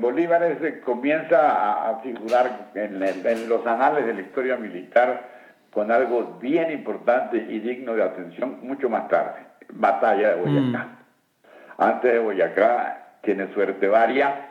[0.00, 5.30] Bolívar comienza a, figurar en, los anales de la historia militar
[5.70, 9.40] con algo bien importante y digno de atención mucho más tarde.
[9.70, 10.84] Batalla de Boyacá.
[10.84, 11.82] Mm.
[11.82, 14.50] Antes de Boyacá tiene suerte varia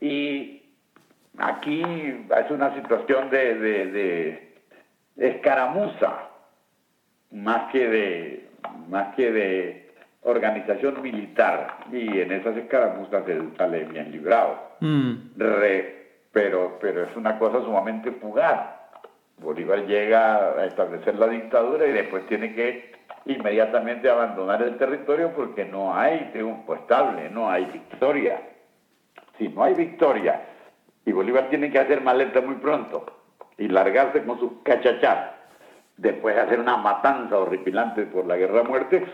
[0.00, 0.57] y
[1.38, 4.54] aquí es una situación de, de
[5.16, 6.28] escaramuza
[7.30, 8.48] más que de
[8.88, 9.88] más que de
[10.22, 14.68] organización militar y en esas escaramuzas él sale bien librado.
[14.80, 15.14] Mm.
[16.32, 18.76] pero, pero es una cosa sumamente fugaz.
[19.38, 22.92] Bolívar llega a establecer la dictadura y después tiene que
[23.26, 28.40] inmediatamente abandonar el territorio porque no hay triunfo estable, no hay victoria.
[29.38, 30.40] Si no hay victoria
[31.08, 33.06] y Bolívar tiene que hacer maleta muy pronto
[33.56, 35.30] y largarse con sus cachachas
[35.96, 39.06] después de hacer una matanza horripilante por la guerra muerte,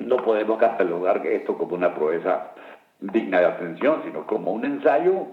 [0.00, 2.50] no podemos catalogar esto como una proeza
[2.98, 5.28] digna de atención, sino como un ensayo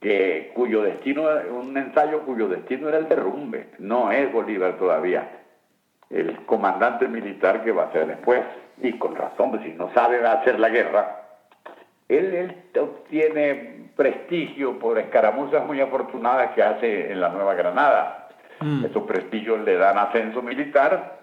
[0.00, 3.70] que, cuyo destino, un ensayo cuyo destino era el derrumbe.
[3.80, 5.28] No es Bolívar todavía
[6.10, 8.40] el comandante militar que va a ser después.
[8.80, 11.23] Y con razón, si no sabe hacer la guerra,
[12.08, 18.24] él, él obtiene prestigio por escaramuzas muy afortunadas que hace en la Nueva Granada
[18.60, 18.84] Mm.
[18.86, 21.18] Esos prestiggios le dan ascenso militar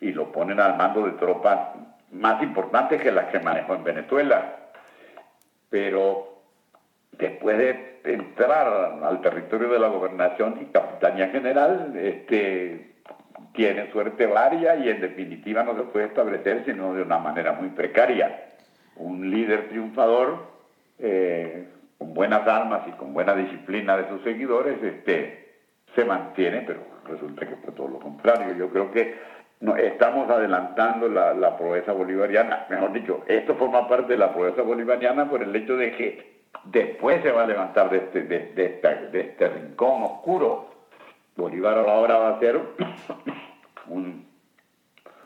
[0.00, 1.70] y lo ponen al mando de tropas
[2.12, 4.56] más importantes que las que manejó en Venezuela.
[5.70, 6.42] Pero
[7.12, 12.94] después de entrar al territorio de la gobernación y capitanía general, este,
[13.54, 17.70] tiene suerte varia y en definitiva no se puede establecer sino de una manera muy
[17.70, 18.53] precaria.
[18.96, 20.46] Un líder triunfador,
[20.98, 25.54] eh, con buenas armas y con buena disciplina de sus seguidores, este,
[25.94, 28.54] se mantiene, pero resulta que fue todo lo contrario.
[28.56, 29.14] Yo creo que
[29.60, 34.62] no, estamos adelantando la, la proeza bolivariana, mejor dicho, esto forma parte de la proeza
[34.62, 38.80] bolivariana por el hecho de que después se va a levantar de este, de,
[39.10, 40.70] de este rincón oscuro.
[41.36, 42.60] Bolívar ahora va a ser
[43.88, 44.24] un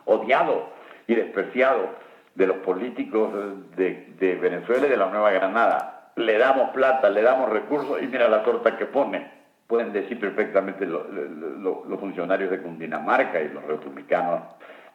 [0.06, 0.70] odiado
[1.06, 1.90] y despreciado
[2.38, 3.30] de los políticos
[3.76, 6.12] de, de Venezuela y de la Nueva Granada.
[6.16, 10.86] Le damos plata, le damos recursos y mira la torta que pone pueden decir perfectamente
[10.86, 14.40] los funcionarios de Cundinamarca y los republicanos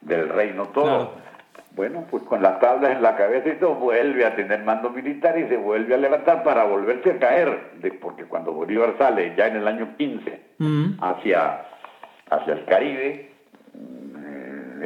[0.01, 1.11] del reino todo.
[1.75, 5.37] Bueno, pues con las tablas en la cabeza y todo, vuelve a tener mando militar
[5.37, 9.47] y se vuelve a levantar para volverse a caer, de, porque cuando Bolívar sale ya
[9.47, 11.03] en el año 15 mm.
[11.03, 11.65] hacia,
[12.29, 13.32] hacia el Caribe,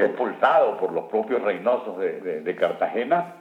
[0.06, 3.36] expulsado por los propios reinosos de, de Cartagena,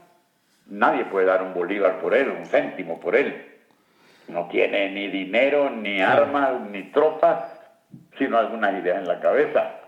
[0.66, 3.56] nadie puede dar un Bolívar por él, un céntimo por él
[4.28, 7.44] no tiene ni dinero, ni armas, ni tropas,
[8.18, 9.80] sino algunas ideas en la cabeza.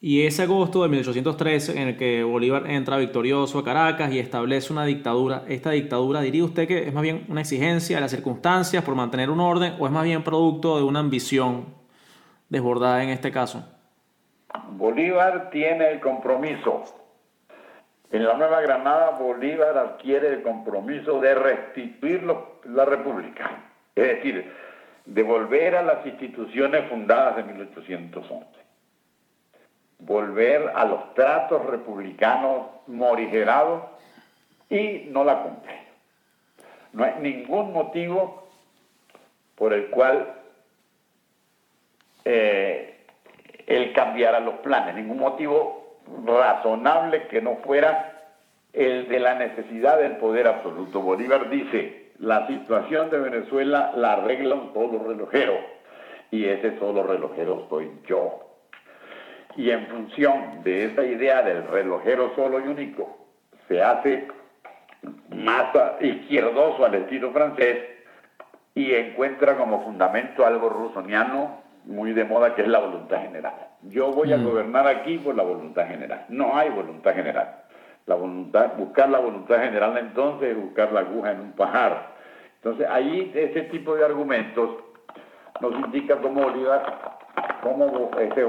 [0.00, 4.72] Y ese agosto de 1813 en el que Bolívar entra victorioso a Caracas y establece
[4.72, 8.84] una dictadura, ¿esta dictadura diría usted que es más bien una exigencia de las circunstancias
[8.84, 11.66] por mantener un orden o es más bien producto de una ambición
[12.48, 13.64] desbordada en este caso?
[14.70, 16.84] Bolívar tiene el compromiso.
[18.10, 22.22] En la Nueva Granada, Bolívar adquiere el compromiso de restituir
[22.64, 23.50] la República,
[23.94, 24.52] es decir,
[25.04, 28.46] de volver a las instituciones fundadas en 1811,
[29.98, 33.84] volver a los tratos republicanos morigerados
[34.70, 35.80] y no la cumple.
[36.92, 38.48] No hay ningún motivo
[39.56, 40.34] por el cual
[42.24, 42.95] eh,
[43.66, 48.12] él cambiara los planes, ningún motivo razonable que no fuera
[48.72, 51.00] el de la necesidad del poder absoluto.
[51.00, 55.58] Bolívar dice, la situación de Venezuela la arregla un solo relojero
[56.30, 58.40] y ese solo relojero soy yo.
[59.56, 63.16] Y en función de esa idea del relojero solo y único,
[63.68, 64.28] se hace
[65.30, 65.66] más
[66.00, 67.78] izquierdoso al estilo francés
[68.74, 73.54] y encuentra como fundamento algo rusoniano muy de moda que es la voluntad general.
[73.82, 74.44] Yo voy a mm.
[74.44, 76.26] gobernar aquí por la voluntad general.
[76.28, 77.62] No hay voluntad general.
[78.06, 82.14] La voluntad, buscar la voluntad general entonces es buscar la aguja en un pajar.
[82.56, 84.70] Entonces ahí ese tipo de argumentos
[85.60, 87.16] nos indica cómo Bolívar,
[87.62, 88.46] cómo ese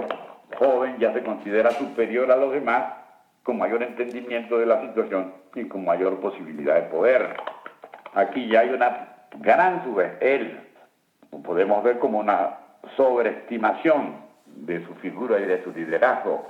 [0.57, 2.93] joven ya se considera superior a los demás,
[3.43, 7.37] con mayor entendimiento de la situación y con mayor posibilidad de poder.
[8.13, 10.59] Aquí ya hay una gran sube, él,
[11.43, 12.57] podemos ver como una
[12.95, 16.47] sobreestimación de su figura y de su liderazgo,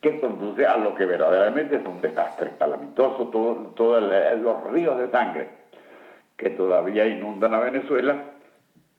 [0.00, 5.10] que conduce a lo que verdaderamente es un desastre calamitoso, todos todo los ríos de
[5.10, 5.48] sangre
[6.36, 8.16] que todavía inundan a Venezuela,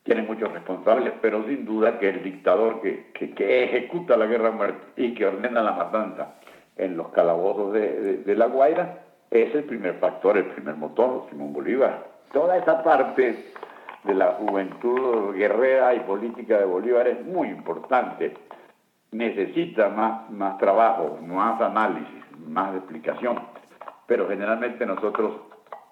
[0.03, 4.85] tienen muchos responsables, pero sin duda que el dictador que, que, ejecuta la guerra muerte
[4.95, 6.35] y que ordena la matanza
[6.77, 11.53] en los calabozos de, de La Guaira es el primer factor, el primer motor, Simón
[11.53, 12.05] Bolívar.
[12.31, 13.53] Toda esa parte
[14.03, 18.33] de la juventud guerrera y política de Bolívar es muy importante.
[19.11, 23.39] Necesita más, más trabajo, más análisis, más explicación.
[24.07, 25.33] Pero generalmente nosotros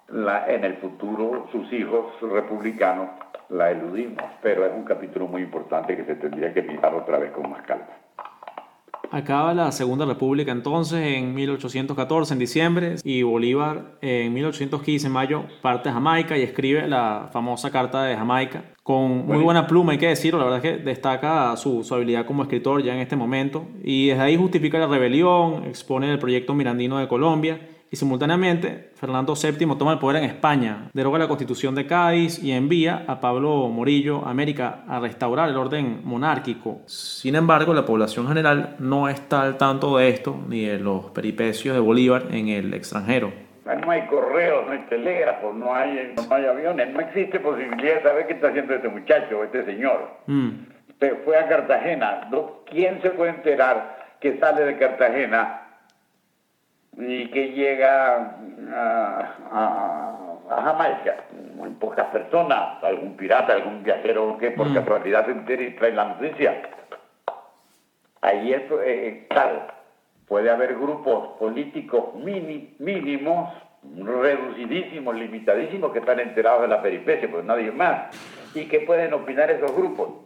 [0.08, 3.08] la, en el futuro, sus hijos republicanos,
[3.48, 4.24] la eludimos.
[4.42, 7.62] Pero es un capítulo muy importante que se tendría que mirar otra vez con más
[7.62, 7.86] calma.
[9.12, 15.44] Acaba la Segunda República entonces en 1814, en diciembre, y Bolívar en 1815, en mayo,
[15.60, 19.98] parte a Jamaica y escribe la famosa Carta de Jamaica, con muy buena pluma, hay
[19.98, 23.14] que decirlo, la verdad es que destaca su, su, habilidad como escritor ya en este
[23.14, 27.60] momento, y desde ahí justifica la rebelión, expone el proyecto mirandino de Colombia,
[27.92, 32.52] y simultáneamente Fernando VII toma el poder en España, deroga la constitución de Cádiz y
[32.52, 36.80] envía a Pablo Morillo a América a restaurar el orden monárquico.
[36.86, 41.74] Sin embargo, la población general no está al tanto de esto ni de los peripecios
[41.74, 43.30] de Bolívar en el extranjero.
[43.66, 48.02] No hay correos, no hay telégrafos, no hay, no hay aviones, no existe posibilidad de
[48.02, 50.08] saber qué está haciendo este muchacho, este señor.
[50.26, 50.50] Mm.
[50.98, 52.30] Se fue a Cartagena.
[52.70, 55.61] ¿Quién se puede enterar que sale de Cartagena
[56.96, 58.36] y que llega
[58.72, 60.18] a,
[60.48, 61.24] Jamaica.
[61.54, 64.74] Muy pocas personas, algún pirata, algún viajero que por mm.
[64.74, 66.62] casualidad se entere y trae la noticia.
[68.20, 69.66] Ahí es, eh, claro,
[70.28, 73.52] puede haber grupos políticos mínimos,
[73.96, 78.14] reducidísimos, limitadísimos, que están enterados de la peripecia, pues nadie más.
[78.54, 80.21] ¿Y qué pueden opinar esos grupos?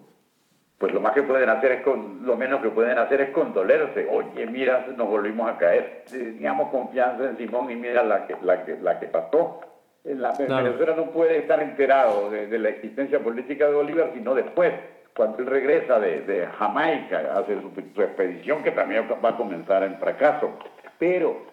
[0.79, 4.07] Pues lo más que pueden hacer es con, lo menos que pueden hacer es condolerse.
[4.11, 6.05] Oye, mira, nos volvimos a caer.
[6.11, 9.61] Teníamos confianza en Simón y mira la que, la que, la que pasó.
[10.05, 14.73] La Venezuela no puede estar enterado de, la existencia política de Bolívar sino después,
[15.17, 19.99] cuando él regresa de, Jamaica, hace su, su, expedición que también va a comenzar en
[19.99, 20.51] fracaso.
[20.99, 21.47] Pero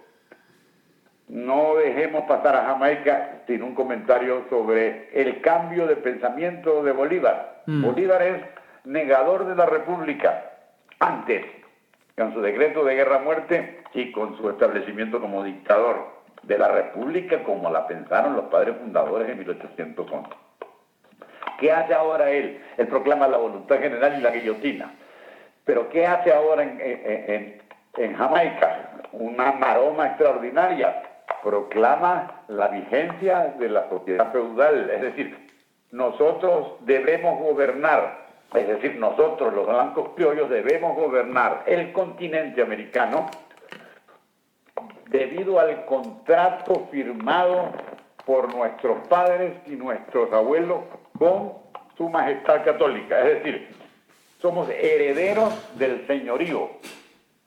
[1.30, 7.64] no dejemos pasar a Jamaica sin un comentario sobre el cambio de pensamiento de Bolívar.
[7.66, 7.86] Mm.
[7.86, 8.44] Bolívar es
[8.86, 10.52] negador de la República
[11.00, 11.46] antes,
[12.18, 16.14] con su decreto de guerra-muerte y con su establecimiento como dictador
[16.44, 20.30] de la República como la pensaron los padres fundadores en 1811.
[21.60, 22.62] ¿Qué hace ahora él?
[22.78, 24.94] Él proclama la voluntad general y la guillotina.
[25.66, 27.62] Pero ¿qué hace ahora en,
[27.98, 28.90] en Jamaica?
[29.14, 31.04] Una maroma extraordinaria.
[31.42, 34.90] Proclama la vigencia de la sociedad feudal.
[34.90, 35.38] Es decir,
[35.92, 38.23] nosotros debemos gobernar,
[38.56, 43.30] es decir, nosotros los blancos criollos debemos gobernar el continente americano
[45.08, 47.72] debido al contrato firmado
[48.26, 50.82] por nuestros padres y nuestros abuelos
[51.18, 51.54] con
[51.98, 53.20] su majestad católica.
[53.20, 53.68] Es decir,
[54.40, 56.70] somos herederos del señorío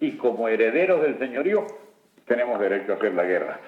[0.00, 1.66] y como herederos del señorío
[2.26, 3.60] tenemos derecho a hacer la guerra.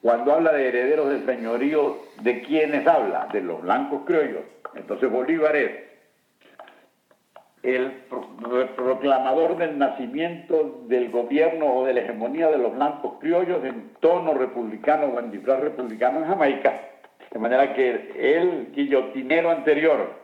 [0.00, 3.28] Cuando habla de herederos del señorío, ¿de quiénes habla?
[3.32, 4.42] De los blancos criollos.
[4.74, 5.85] Entonces Bolívar es
[7.62, 7.90] el
[8.76, 14.34] proclamador del nacimiento del gobierno o de la hegemonía de los blancos criollos en tono
[14.34, 16.80] republicano o en disfraz republicano en Jamaica.
[17.30, 20.14] De manera que el guillotinero anterior,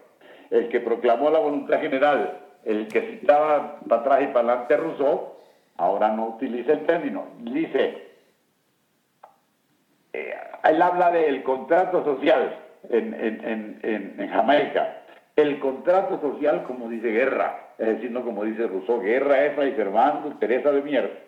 [0.51, 4.76] el que proclamó la voluntad general, el que citaba para atrás y para adelante a
[4.76, 5.33] Rousseau,
[5.78, 7.24] ahora no utiliza el término.
[7.41, 8.09] Dice,
[10.12, 12.57] eh, él habla del contrato social
[12.89, 15.01] en, en, en, en Jamaica
[15.37, 19.74] el contrato social, como dice Guerra, es decir, no como dice Rousseau, Guerra es Fray
[19.74, 21.24] Servando, Teresa de Mier,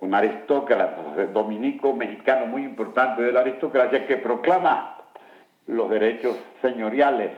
[0.00, 4.98] un aristócrata dominico mexicano muy importante de la aristocracia que proclama
[5.66, 7.30] los derechos señoriales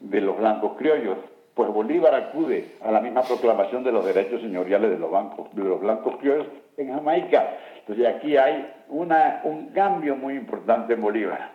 [0.00, 1.16] de los blancos criollos.
[1.54, 5.64] Pues Bolívar acude a la misma proclamación de los derechos señoriales de los, bancos, de
[5.64, 6.46] los blancos criollos
[6.76, 7.56] en Jamaica.
[7.80, 11.50] Entonces aquí hay una, un cambio muy importante en Bolívar.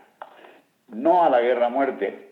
[0.88, 2.24] No a la guerra muerte,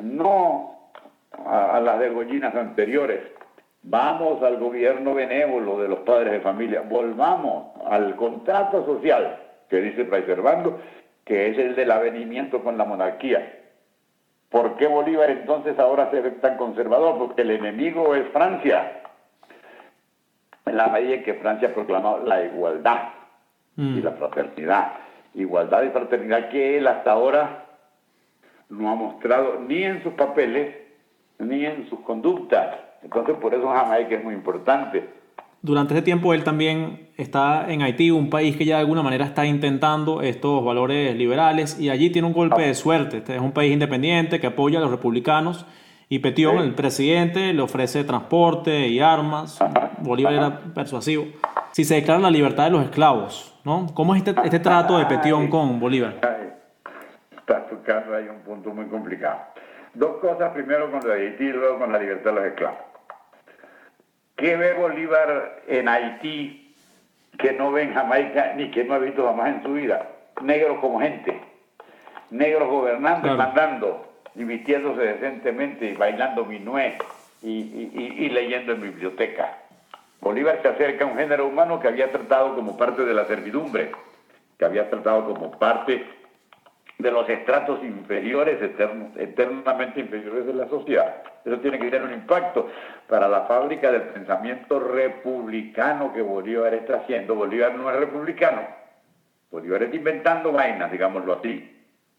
[0.00, 0.90] no
[1.32, 3.20] a, las degollinas anteriores.
[3.82, 9.38] Vamos al gobierno benévolo de los padres de familia, volvamos al contrato social
[9.68, 10.78] que dice Fray Servando,
[11.24, 13.60] que es el del avenimiento con la monarquía.
[14.50, 17.16] ¿Por qué Bolívar entonces ahora se ve tan conservador?
[17.16, 19.00] Porque el enemigo es Francia.
[20.66, 23.08] En la medida en que Francia ha proclamado la igualdad
[23.76, 24.04] y mm.
[24.04, 24.92] la fraternidad.
[25.34, 27.64] Igualdad y fraternidad que él hasta ahora
[28.72, 30.74] no ha mostrado ni en sus papeles
[31.38, 32.76] ni en sus conductas.
[33.02, 35.08] Entonces por eso Jamaica es muy importante.
[35.60, 39.24] Durante ese tiempo él también está en Haití, un país que ya de alguna manera
[39.24, 43.18] está intentando estos valores liberales y allí tiene un golpe de suerte.
[43.18, 45.66] Este es un país independiente que apoya a los republicanos
[46.08, 49.58] y Petión, el presidente, le ofrece transporte y armas.
[50.00, 51.26] Bolívar era persuasivo.
[51.70, 53.86] Si se declara la libertad de los esclavos, ¿no?
[53.94, 56.20] ¿Cómo es este, este trato de Petión con Bolívar?
[57.60, 59.40] Tu caso hay un punto muy complicado.
[59.94, 62.78] Dos cosas, primero con la Haití y luego con la libertad de los esclavos.
[64.36, 66.74] ¿Qué ve Bolívar en Haití
[67.38, 70.08] que no ve en Jamaica ni que no ha visto jamás en su vida?
[70.40, 71.40] Negros como gente,
[72.30, 76.96] negros gobernando y mandando, y vistiéndose decentemente y bailando minué
[77.42, 79.58] y, y leyendo en biblioteca.
[80.20, 83.92] Bolívar se acerca a un género humano que había tratado como parte de la servidumbre,
[84.58, 86.06] que había tratado como parte
[87.02, 88.58] de los estratos inferiores,
[89.16, 91.16] eternamente inferiores de la sociedad.
[91.44, 92.68] Eso tiene que tener un impacto
[93.08, 97.34] para la fábrica del pensamiento republicano que Bolívar está haciendo.
[97.34, 98.62] Bolívar no es republicano.
[99.50, 101.68] Bolívar está inventando vainas, digámoslo así.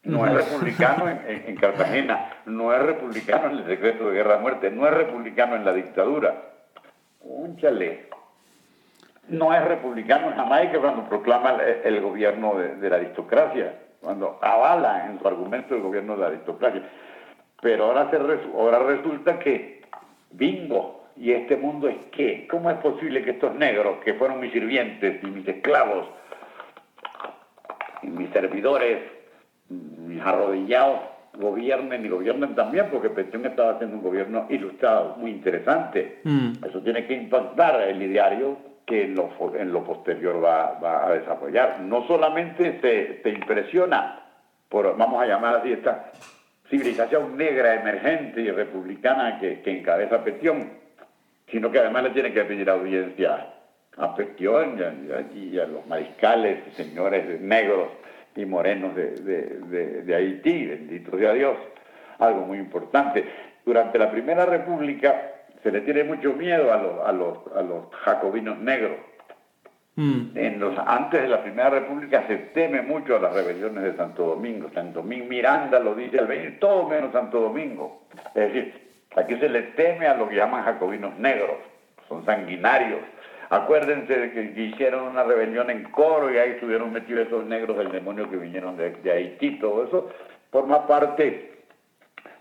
[0.03, 4.93] No es republicano en, Cartagena, no es republicano en el decreto de guerra-muerte, no es
[4.93, 6.35] republicano en la dictadura.
[7.21, 8.09] Únchale.
[9.29, 11.55] No es republicano en Jamaica cuando proclama
[11.85, 16.83] el, gobierno de la aristocracia cuando avala en su argumento el gobierno de la aristocracia.
[17.61, 19.81] Pero ahora, se ahora resulta que,
[20.31, 22.45] bingo, ¿y este mundo es qué?
[22.49, 26.07] ¿Cómo es posible que estos negros, que fueron mis sirvientes y mis esclavos,
[28.01, 28.99] y mis servidores,
[29.69, 30.99] mis arrodillados,
[31.35, 36.19] gobiernen y gobiernen también, porque Petión estaba haciendo un gobierno ilustrado, muy interesante.
[36.25, 36.65] Mm.
[36.65, 41.11] Eso tiene que impactar el ideario que en lo, en lo posterior va, va, a
[41.13, 41.79] desarrollar.
[41.81, 44.19] No solamente se, se impresiona
[44.69, 46.11] por, vamos a llamar así, esta
[46.69, 50.71] civilización negra, emergente y republicana que, que encabeza Petión,
[51.47, 53.53] sino que además le tiene que pedir audiencia
[53.97, 54.79] a Petión
[55.35, 57.89] y a, los mariscales, señores negros
[58.35, 61.55] y morenos de, de, de, Haití, bendito sea Dios,
[62.17, 63.23] algo muy importante.
[63.63, 65.32] Durante la Primera República
[65.63, 68.97] se le tiene mucho miedo a los, a los, a los jacobinos negros.
[69.95, 70.35] Mm.
[70.35, 74.25] En los, antes de la Primera República se teme mucho a las rebeliones de Santo
[74.27, 74.69] Domingo.
[74.73, 78.07] Santo Domingo Miranda lo dice al venir, todo menos Santo Domingo.
[78.35, 78.73] Es decir,
[79.15, 81.57] aquí se le teme a lo que llaman jacobinos negros,
[82.07, 82.99] son sanguinarios,
[83.53, 87.91] Acuérdense de que, hicieron una rebelión en Coro y ahí estuvieron metidos esos negros del
[87.91, 89.59] demonio que vinieron de, Haití.
[89.59, 90.09] Todo eso
[90.51, 91.52] forma parte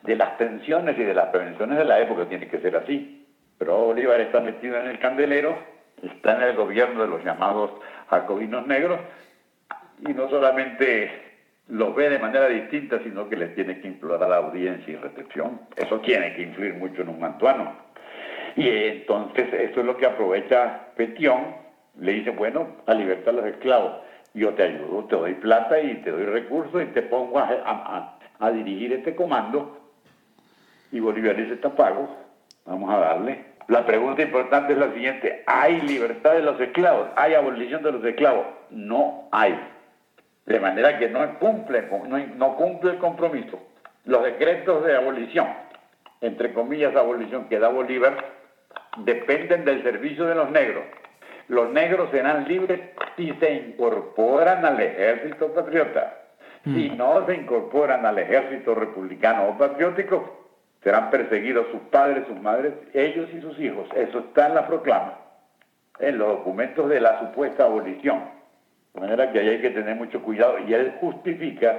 [0.03, 3.27] de las tensiones y de las prevenciones de la época, tiene que ser así.
[3.59, 5.57] Pero Bolívar está metido en el candelero,
[6.03, 7.71] está en el gobierno de los llamados
[8.09, 9.01] jacobinos negros
[10.07, 11.11] y no solamente
[11.69, 15.61] los ve de manera distinta, sino que les tiene que implorar la audiencia y recepción.
[15.77, 17.73] Eso tiene que influir mucho en un mantuano.
[18.57, 21.55] Y entonces eso es lo que aprovecha Petión,
[21.99, 24.03] le dice, bueno, a libertar a los esclavos,
[24.35, 28.19] yo te ayudo, te doy plata y te doy recursos y te pongo a,
[28.53, 29.82] dirigir este comando.
[30.93, 32.07] Y dice, está pago,
[32.67, 33.45] vamos a darle.
[33.69, 37.09] La pregunta importante es la siguiente, ¿hay libertad de los esclavos?
[37.17, 38.45] ¿Hay abolición de los esclavos?
[38.71, 39.59] No hay.
[40.45, 43.59] De manera que no cumple, no, no cumple el compromiso.
[44.05, 45.49] Los decretos de abolición,
[46.21, 48.17] entre comillas abolición que da Bolívar,
[48.99, 50.85] dependen del servicio de los negros.
[51.49, 52.81] Los negros serán libres
[53.17, 56.19] si se incorporan al ejército patriota.
[56.65, 56.97] Si mm.
[56.97, 60.42] no se incorporan al ejército republicano o patriótico,
[60.83, 63.89] serán perseguidos sus padres, sus madres, ellos y sus hijos.
[63.95, 65.19] Eso está en la proclama,
[65.99, 68.23] en los documentos de la supuesta abolición.
[68.95, 70.59] De manera que ahí hay que tener mucho cuidado.
[70.67, 71.79] Y él justifica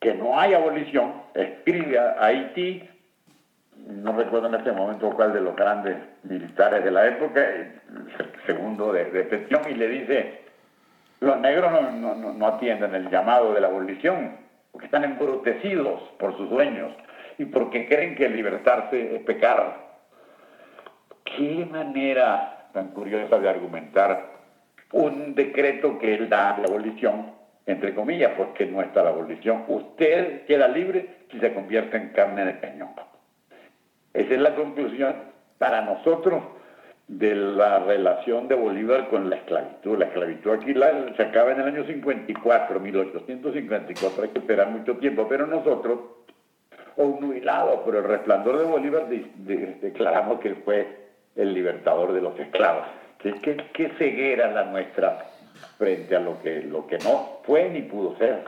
[0.00, 2.88] que no hay abolición, escribe a Haití
[3.86, 7.44] no recuerdo en este momento cuál de los grandes militares de la época,
[8.46, 10.40] segundo de, de y le dice,
[11.20, 14.36] los negros no, atienden el llamado de la abolición,
[14.72, 16.92] porque están embrutecidos por sus dueños
[17.38, 19.84] y porque creen que libertarse es pecar.
[21.24, 24.34] Qué manera tan curiosa de argumentar
[24.92, 27.32] un decreto que él da la abolición,
[27.66, 29.64] entre comillas, porque no está la abolición.
[29.68, 32.90] Usted queda libre si se convierte en carne de cañón.
[34.12, 35.14] Esa es la conclusión
[35.58, 36.42] para nosotros
[37.08, 39.98] de la relación de Bolívar con la esclavitud.
[39.98, 40.72] La esclavitud aquí
[41.16, 46.00] se acaba en el año 54, 1854, hay que esperar mucho tiempo, pero nosotros,
[46.96, 50.86] obnubilados por el resplandor de Bolívar, declaramos que fue
[51.36, 52.84] el libertador de los esclavos.
[53.18, 55.26] ¿Qué, qué, ceguera la nuestra
[55.78, 58.44] frente a lo que, lo que no fue ni pudo ser?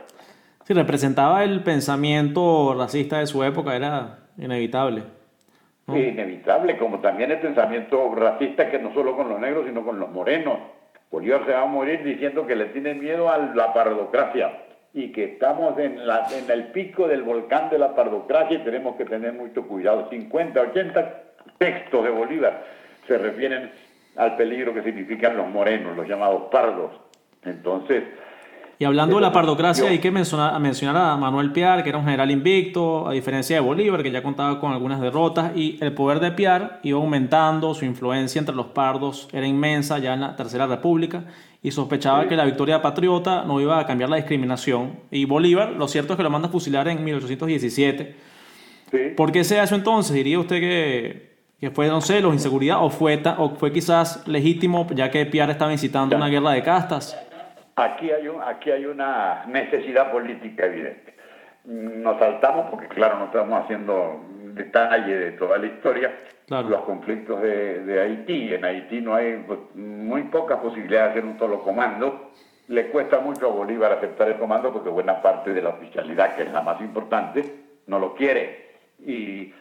[0.65, 5.03] Si representaba el pensamiento racista de su época, era inevitable.
[5.87, 9.99] Es inevitable, como también el pensamiento racista que no solo con los negros, sino con
[9.99, 10.59] los morenos.
[11.09, 14.66] Bolívar se va a morir diciendo que le tiene miedo a la pardocracia
[14.97, 18.95] y que estamos en, la, en el pico del volcán de la pardocracia y tenemos
[18.95, 20.09] que tener mucho cuidado.
[20.09, 21.23] 50, 80
[21.59, 22.63] textos de Bolívar
[23.07, 23.69] se refieren
[24.15, 26.93] al peligro que significan los morenos, los llamados pardos.
[27.45, 28.05] Entonces,
[28.79, 32.05] y hablando de la pardocracia, hay que mencionar, mencionar, a Manuel Piar, que era un
[32.05, 36.19] general invicto, a diferencia de Bolívar, que ya contaba con algunas derrotas, y el poder
[36.19, 40.67] de Piar iba aumentando, su influencia entre los pardos era inmensa ya en la Tercera
[40.67, 41.23] República,
[41.61, 44.99] y sospechaba que la victoria patriota no iba a cambiar la discriminación.
[45.11, 48.15] Y Bolívar, lo cierto es que lo manda a fusilar en 1817.
[49.15, 50.15] ¿Por qué se hace entonces?
[50.15, 54.87] ¿Diría usted que, que fue, no sé, los inseguridad o fue, o fue quizás legítimo,
[54.91, 57.17] ya que Piar estaba incitando una guerra de castas?
[57.75, 61.15] Aquí hay, un, aquí hay una necesidad política evidente.
[61.65, 64.23] Nos saltamos, porque claro, no estamos haciendo
[64.57, 66.13] detalle de toda la historia,
[66.49, 68.53] los conflictos de, Haití.
[68.53, 69.45] En Haití no hay
[69.75, 72.31] muy pocas posibilidades de hacer un solo comando.
[72.67, 76.43] Le cuesta mucho a Bolívar aceptar el comando porque buena parte de la oficialidad, que
[76.43, 77.43] es la más importante,
[77.87, 78.67] no lo quiere.
[79.05, 79.53] Y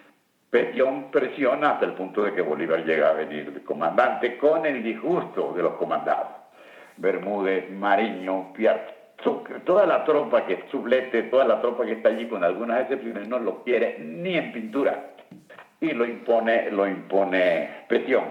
[0.51, 4.83] Petión presiona hasta el punto de que Bolívar llega a venir de comandante con el
[4.83, 6.29] disgusto de los comandados.
[6.97, 8.96] Bermúdez, Mariño, Pierre,
[9.65, 13.39] toda la tropa que sublete, toda la tropa que está allí con algunas excepciones no
[13.39, 15.13] lo quiere ni en pintura
[15.81, 18.25] y lo impone, lo impone Petión.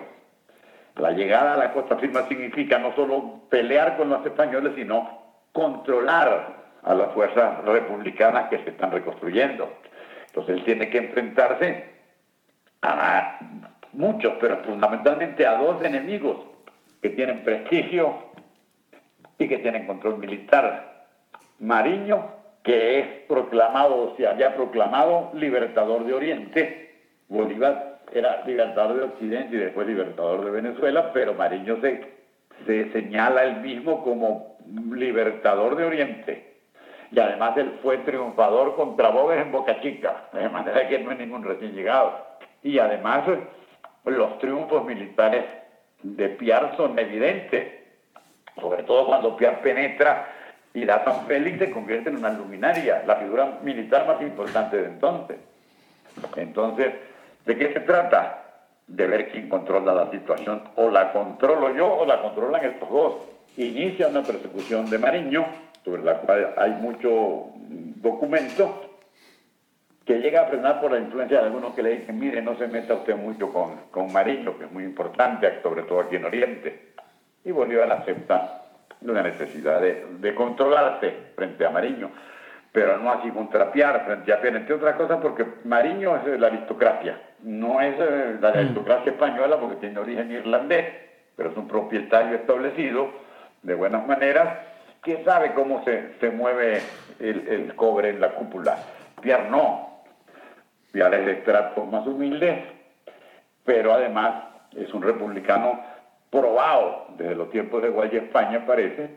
[0.97, 6.55] La llegada a la costa firma significa no solo pelear con los españoles, sino controlar
[6.83, 9.69] a las fuerzas republicanas que se están reconstruyendo.
[10.27, 11.85] Entonces él tiene que enfrentarse
[12.81, 13.39] a
[13.93, 16.37] muchos, pero fundamentalmente a dos enemigos
[17.01, 18.34] que tienen prestigio
[19.37, 21.05] y que tienen control militar.
[21.59, 22.27] Mariño,
[22.63, 26.95] que es proclamado, o se haya proclamado libertador de Oriente.
[27.27, 32.01] Bolívar era libertador de Occidente y después libertador de Venezuela, pero Mariño se,
[32.65, 34.57] se señala él mismo como
[34.91, 36.55] libertador de Oriente.
[37.11, 41.19] Y además él fue triunfador contra Boves en Boca Chica, de manera que no es
[41.19, 42.25] ningún recién llegado.
[42.63, 43.25] Y además
[44.05, 45.45] los triunfos militares
[46.03, 47.84] de Piar son evidentes,
[48.59, 50.27] sobre todo cuando Piar penetra
[50.73, 54.87] y la San Félix se convierte en una luminaria, la figura militar más importante de
[54.87, 55.37] entonces.
[56.35, 56.93] Entonces,
[57.45, 58.43] ¿de qué se trata?
[58.87, 60.61] De ver quién controla la situación.
[60.75, 63.15] O la controlo yo o la controlan estos dos.
[63.57, 65.45] Inicia una persecución de Mariño,
[65.83, 67.47] sobre la cual hay mucho
[68.01, 68.91] documento,
[70.03, 72.67] que llega a frenar por la influencia de algunos que le dicen, mire, no se
[72.67, 76.94] meta usted mucho con, con Mariño, que es muy importante, sobre todo aquí en Oriente.
[77.45, 78.63] Y Bolívar acepta
[79.01, 82.11] una necesidad de, de controlarse frente a Mariño,
[82.71, 87.17] pero no así contrapiar frente a Piar, entre otras cosas porque Mariño es la aristocracia,
[87.43, 88.57] no es eh, la mm.
[88.57, 90.85] aristocracia española porque tiene origen irlandés,
[91.37, 93.11] pero es un propietario establecido
[93.63, 94.59] de buenas maneras
[95.01, 96.81] que sabe cómo se, se mueve
[97.19, 98.77] el, el, cobre en la cúpula.
[99.21, 100.01] Pierre no,
[100.91, 101.53] Pierre es de
[101.89, 102.65] más humilde,
[103.63, 104.43] pero además
[104.75, 105.79] es un republicano
[106.35, 109.09] probado desde los tiempos de Guaya España, parece,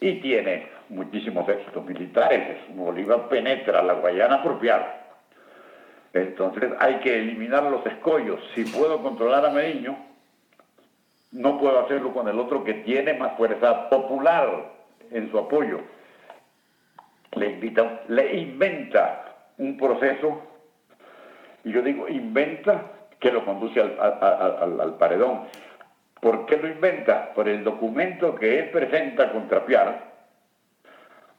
[0.00, 2.58] y tiene muchísimos éxitos militares.
[2.74, 5.06] Bolívar penetra la Guayana apropiada.
[6.12, 8.40] Entonces hay que eliminar los escollos.
[8.54, 9.96] Si puedo controlar a Mediño,
[11.32, 14.72] no puedo hacerlo con el otro que tiene más fuerza popular
[15.10, 15.80] en su apoyo.
[17.32, 20.42] Le, invita, le inventa un proceso,
[21.64, 25.42] y yo digo inventa, que lo conduce al, paredón.
[26.20, 27.32] ¿Por qué lo inventa?
[27.34, 30.08] Por el documento que él presenta contra Piar,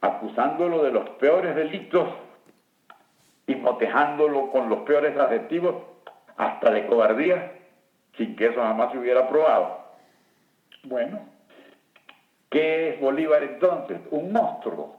[0.00, 2.08] acusándolo de los peores delitos
[3.46, 5.74] y motejándolo con los peores adjetivos,
[6.36, 7.52] hasta de cobardía,
[8.16, 9.80] sin que eso jamás se hubiera probado.
[10.84, 11.20] Bueno,
[12.48, 14.00] ¿qué es Bolívar entonces?
[14.10, 14.96] Un monstruo.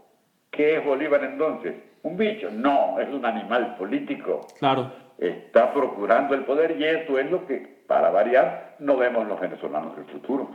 [0.52, 1.74] ¿Qué es Bolívar entonces?
[2.04, 2.50] ¿Un bicho?
[2.52, 4.48] No, es un animal político.
[4.60, 4.92] Claro.
[5.18, 9.98] Está procurando el poder y eso es lo que para variar, no vemos los venezolanos
[9.98, 10.50] del futuro.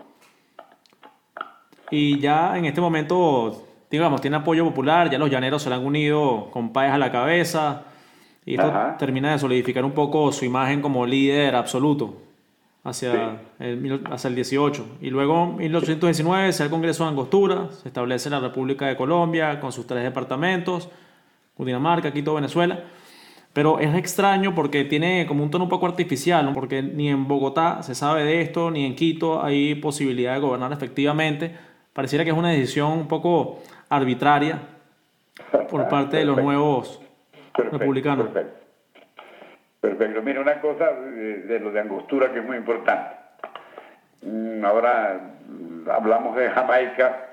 [1.90, 5.84] Y ya en este momento, digamos, tiene apoyo popular, ya los llaneros se le han
[5.84, 7.82] unido con Páez a la cabeza,
[8.46, 12.14] y esto termina de solidificar un poco su imagen como líder absoluto
[12.84, 14.96] hacia, el, hacia el 18.
[15.02, 18.96] Y luego, en 1819, se da el Congreso de Angostura, se establece la República de
[18.96, 20.88] Colombia con sus tres departamentos,
[21.54, 22.82] Cundinamarca, Quito, Venezuela.
[23.56, 27.82] Pero es extraño porque tiene como un tono un poco artificial, porque ni en Bogotá
[27.82, 31.56] se sabe de esto, ni en Quito hay posibilidad de gobernar efectivamente.
[31.94, 34.60] Pareciera que es una decisión un poco arbitraria
[35.70, 37.00] por parte de los nuevos
[37.54, 38.28] republicanos.
[38.28, 38.60] Perfecto.
[39.80, 40.20] perfecto.
[40.20, 43.16] Mira, una cosa de, lo de Angostura que es muy importante.
[44.20, 47.30] Mm, ahora mm, hablamos de Jamaica,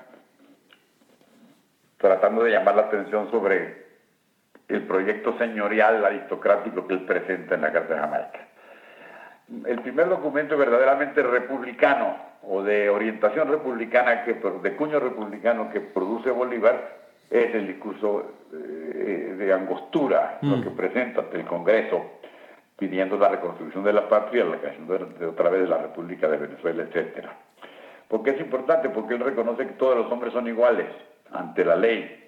[1.98, 3.83] tratando de llamar la atención sobre
[4.68, 8.48] el proyecto señorial aristocrático que él presenta en la Carta de Jamaica.
[9.66, 16.30] El primer documento verdaderamente republicano o de orientación republicana, que, de cuño republicano que produce
[16.30, 20.62] Bolívar, es el discurso eh, de Angostura, lo mm.
[20.62, 22.20] que presenta ante el Congreso,
[22.76, 24.86] pidiendo la reconstrucción de la patria, la creación
[25.18, 27.26] de, otra vez de la República de Venezuela, etc.
[28.08, 28.88] ¿Por qué es importante?
[28.90, 30.86] Porque él reconoce que todos los hombres son iguales
[31.32, 32.23] ante la ley,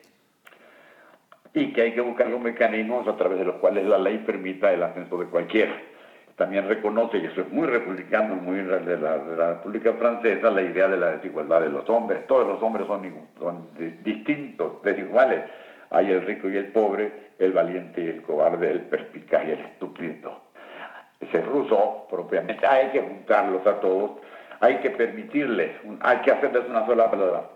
[1.56, 4.70] y que hay que buscar los mecanismos a través de los cuales la ley permita
[4.70, 5.72] el ascenso de cualquiera.
[6.36, 10.60] También reconoce, y eso es muy republicano, muy de la, de la República Francesa, la
[10.60, 12.26] idea de la desigualdad de los hombres.
[12.26, 13.68] Todos los hombres son, son
[14.04, 15.44] distintos, desiguales.
[15.88, 19.60] Hay el rico y el pobre, el valiente y el cobarde, el perspicaz y el
[19.60, 20.38] estúpido.
[21.20, 24.10] Ese ruso, propiamente, hay que juntarlos a todos
[24.60, 27.10] hay que permitirles, hay que hacerles una sola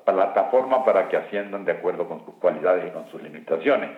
[0.05, 3.91] plataforma para que asciendan de acuerdo con sus cualidades y con sus limitaciones.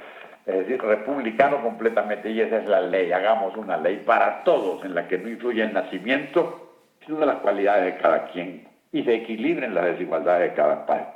[0.46, 3.12] Es decir, republicano completamente, y esa es la ley.
[3.12, 6.74] Hagamos una ley para todos en la que no influye el nacimiento,
[7.06, 11.06] sino las cualidades de cada quien y se equilibren las desigualdades de cada país.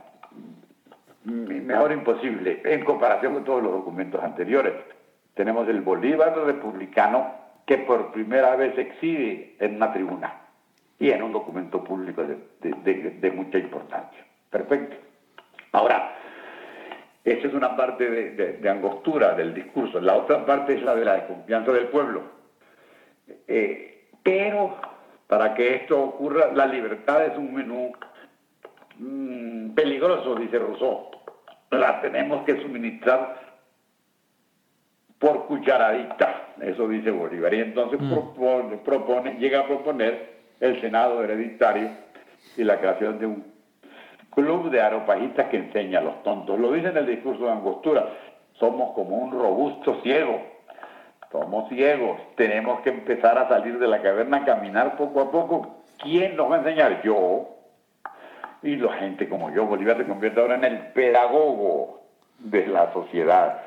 [1.24, 4.72] Mejor imposible, en comparación con todos los documentos anteriores.
[5.34, 7.34] Tenemos el Bolívar republicano
[7.66, 10.45] que por primera vez exhibe en una tribuna
[10.98, 14.24] y en un documento público de, mucha importancia.
[14.50, 14.96] Perfecto.
[15.72, 16.12] Ahora,
[17.24, 20.00] Esa es una parte de, angostura del discurso.
[20.00, 22.22] La otra parte es la de la desconfianza del pueblo.
[23.48, 24.76] Eh, pero
[25.26, 27.92] para que esto ocurra, la libertad es un menú
[28.98, 31.10] mm, peligroso, dice Rousseau.
[31.72, 33.40] La tenemos que suministrar
[35.18, 37.52] por cucharadita, eso dice Bolívar.
[37.52, 38.84] Y entonces mm.
[38.84, 41.90] propone, llega a proponer el Senado hereditario
[42.56, 43.56] y la creación de un
[44.30, 46.58] club de aropajistas que enseña a los tontos.
[46.58, 48.06] Lo dice en el discurso de Angostura.
[48.54, 50.40] Somos como un robusto ciego.
[51.32, 52.20] Somos ciegos.
[52.36, 55.76] Tenemos que empezar a salir de la caverna, a caminar poco a poco.
[55.98, 57.02] ¿Quién nos va a enseñar?
[57.02, 57.48] Yo.
[58.62, 59.66] Y la gente como yo.
[59.66, 62.02] Bolívar se convierte ahora en el pedagogo
[62.38, 63.62] de la sociedad,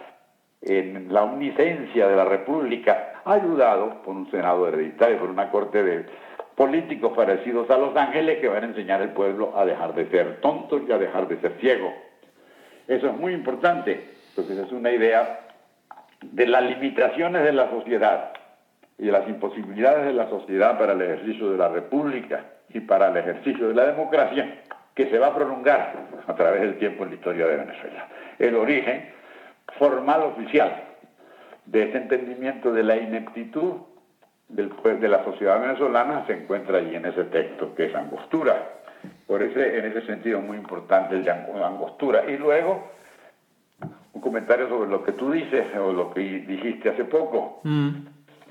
[0.61, 6.05] en la omnisencia de la República, ayudado por un Senado hereditario, por una corte de
[6.59, 10.41] políticos parecidos a los ángeles que van a enseñar al pueblo a dejar de ser
[10.41, 11.93] tontos y a dejar de ser ciegos.
[12.85, 15.39] Eso es muy importante, porque es una idea
[16.21, 18.33] de las limitaciones de la sociedad
[18.97, 23.07] y de las imposibilidades de la sociedad para el ejercicio de la república y para
[23.07, 24.59] el ejercicio de la democracia
[24.95, 25.93] que se va a prolongar
[26.27, 28.09] a través del tiempo en la historia de Venezuela.
[28.37, 29.09] El origen
[29.77, 30.83] formal oficial
[31.67, 33.75] de ese entendimiento de la ineptitud
[34.49, 38.79] de la sociedad venezolana se encuentra allí en ese texto, que es angostura.
[39.27, 42.25] Por ese, en ese sentido muy importante el de angostura.
[42.29, 42.91] Y luego,
[44.13, 47.61] un comentario sobre lo que tú dices, o lo que dijiste hace poco.
[47.63, 47.89] Mm.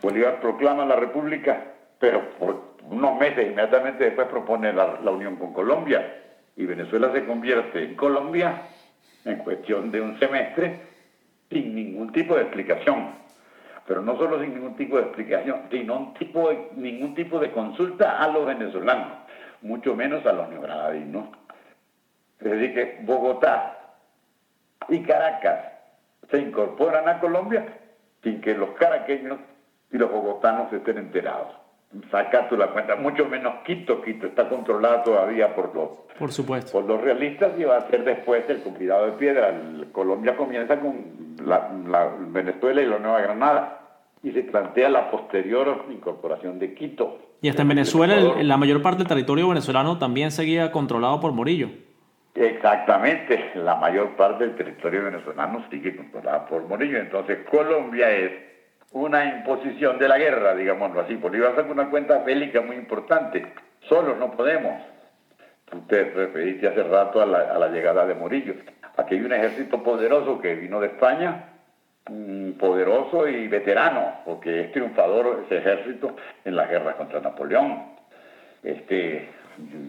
[0.01, 1.65] Bolívar proclama la República,
[1.99, 6.15] pero por unos meses inmediatamente después propone la, la unión con Colombia.
[6.57, 8.63] Y Venezuela se convierte en Colombia
[9.25, 10.81] en cuestión de un semestre
[11.51, 13.28] sin ningún tipo de explicación
[13.89, 18.23] pero no solo sin ningún tipo de explicación, sino un tipo ningún tipo de consulta
[18.23, 19.15] a los venezolanos,
[19.63, 21.31] mucho menos a los neogranadinos.
[22.39, 23.79] Es decir, que Bogotá
[24.91, 25.73] y Caracas
[26.31, 27.65] se incorporan a Colombia
[28.23, 29.39] sin que los caraqueños
[29.91, 31.55] y los bogotanos estén enterados.
[32.11, 36.73] Saca tú la cuenta, mucho menos Quito, Quito está controlada todavía por los, por, supuesto.
[36.73, 39.59] por los realistas y va a ser después el cuidado de piedra.
[39.93, 43.78] Colombia comienza con la Venezuela y la Nueva Granada
[44.23, 47.19] y se plantea la posterior incorporación de Quito.
[47.41, 51.69] Y hasta en Venezuela la mayor parte del territorio venezolano también seguía controlado por Morillo.
[52.35, 56.99] Exactamente, la mayor parte del territorio venezolano sigue controlado por Morillo.
[56.99, 58.33] Entonces Colombia es
[58.93, 61.15] una imposición de la guerra, digámoslo así.
[61.17, 63.45] Bolívar saca una cuenta bélica muy importante.
[63.89, 64.75] Solos no podemos.
[65.73, 68.55] Usted referiste hace rato a la, a la llegada de Morillo.
[68.97, 71.58] Aquí hay un ejército poderoso que vino de España,
[72.59, 77.83] poderoso y veterano, porque es triunfador ese ejército en la guerra contra Napoleón.
[78.63, 79.29] Este,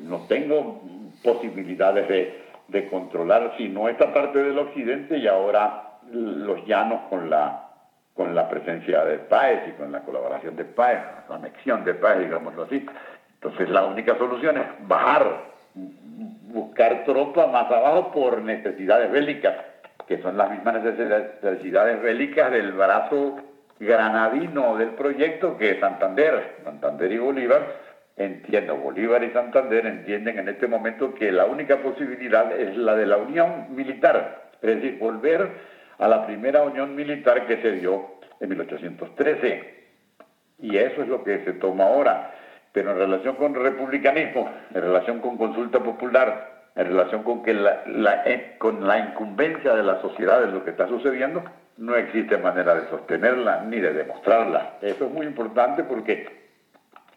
[0.03, 0.81] no tengo
[1.23, 8.49] posibilidades de, de controlar sino esta parte del occidente y ahora los llanos con la
[8.49, 10.99] presencia de Páez y con la colaboración de Páez,
[11.29, 12.85] la anexión de Páez, digámoslo así.
[13.35, 15.45] Entonces la única solución es bajar,
[16.51, 19.55] buscar tropas más abajo por necesidades bélicas
[20.09, 23.37] que son las mismas necesidades bélicas del brazo
[23.79, 26.55] granadino del proyecto que Santander.
[26.63, 27.61] Santander y Bolívar,
[28.17, 33.05] entiendo, Bolívar y Santander entienden en este momento que la única posibilidad es la de
[33.05, 35.47] la unión militar, es decir, volver
[35.99, 39.73] a la primera unión militar que se dio en 1813.
[40.57, 42.33] Y eso es lo que se toma ahora.
[42.71, 47.83] Pero en relación con republicanismo, en relación con consulta popular, en relación con que la,
[48.25, 51.43] eh, con la incumbencia de la sociedad de lo que está sucediendo,
[51.75, 54.77] no existe manera de sostenerla ni de demostrarla.
[54.81, 56.29] Eso es muy importante porque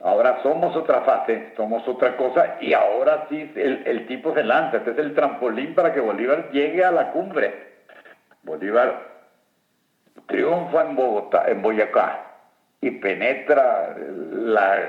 [0.01, 4.79] ahora somos otra fase, somos otra cosa y ahora sí el, el tipo se lanza.
[4.79, 7.55] Este es el trampolín para que Bolívar llegue a la cumbre.
[8.43, 9.13] Bolívar
[10.27, 12.19] triunfa en Bogotá, en Boyacá
[12.81, 13.95] y penetra
[14.29, 14.89] la,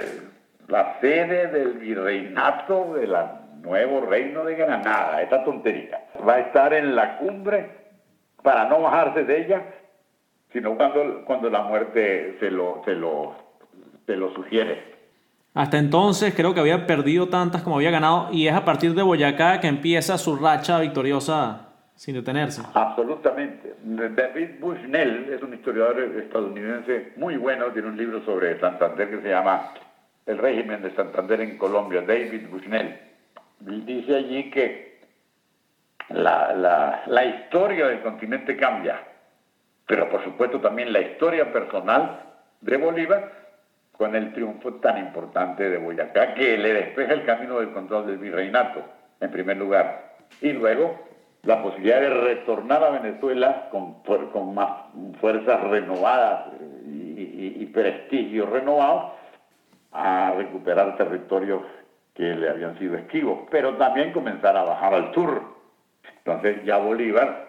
[0.68, 6.06] la sede del virreinato de la nuevo reino de Granada, esta tontería.
[6.28, 7.72] Va a estar en la cumbre
[8.44, 9.64] para no bajarse de ella,
[10.52, 13.36] sino cuando, cuando la muerte se lo, se, lo,
[14.06, 14.94] se lo sugiere.
[15.54, 19.02] Hasta entonces creo que había perdido tantas como había ganado y es a partir de
[19.02, 22.64] Boyacá que empieza su racha victoriosa sin detenerse.
[22.74, 23.76] Absolutamente.
[23.84, 29.30] David Bushnell es un historiador estadounidense muy bueno, tiene un libro sobre Santander que se
[29.30, 29.74] llama
[30.26, 33.03] El régimen de Santander en Colombia, David Bushnell
[33.66, 35.00] dice allí que
[36.10, 39.02] la, la, historia del continente cambia,
[39.88, 42.20] pero por supuesto también la historia personal
[42.62, 43.32] de Bolívar
[43.94, 48.18] con el triunfo tan importante de Boyacá que le despeja el camino del control del
[48.18, 48.84] virreinato,
[49.20, 50.16] en primer lugar.
[50.42, 51.00] Y luego
[51.44, 54.72] la posibilidad de retornar a Venezuela con, con más
[55.20, 56.48] fuerzas renovadas
[56.86, 59.14] y, y prestigio renovado
[59.92, 61.62] a recuperar territorios
[62.14, 65.42] que le habían sido esquivos, pero también comenzar a bajar al sur.
[66.18, 67.48] Entonces ya Bolívar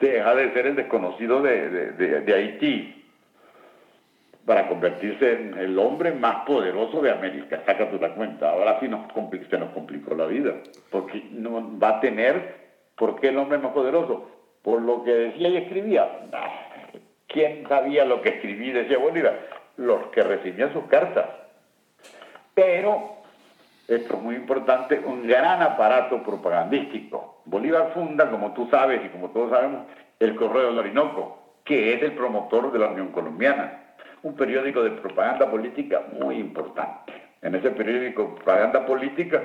[0.00, 3.04] deja de ser el desconocido de, Haití
[4.46, 7.62] para convertirse en el hombre más poderoso de América.
[7.64, 8.50] Saca tú la cuenta.
[8.50, 9.06] Ahora sí nos
[9.48, 10.54] se nos complicó la vida,
[10.90, 12.56] porque no va a tener,
[12.96, 14.28] ¿por qué el hombre más poderoso?
[14.62, 16.08] Por lo que decía y escribía.
[17.28, 19.38] ¿Quién sabía lo que escribía y decía Bolívar?
[19.76, 21.26] Los que recibían sus cartas.
[22.54, 23.21] Pero
[23.96, 27.42] esto es muy importante, un gran aparato propagandístico.
[27.44, 29.86] Bolívar funda, como tú sabes y como todos sabemos,
[30.18, 34.90] el Correo del Orinoco, que es el promotor de la Unión Colombiana, un periódico de
[34.92, 37.12] propaganda política muy importante.
[37.42, 39.42] En ese periódico de propaganda política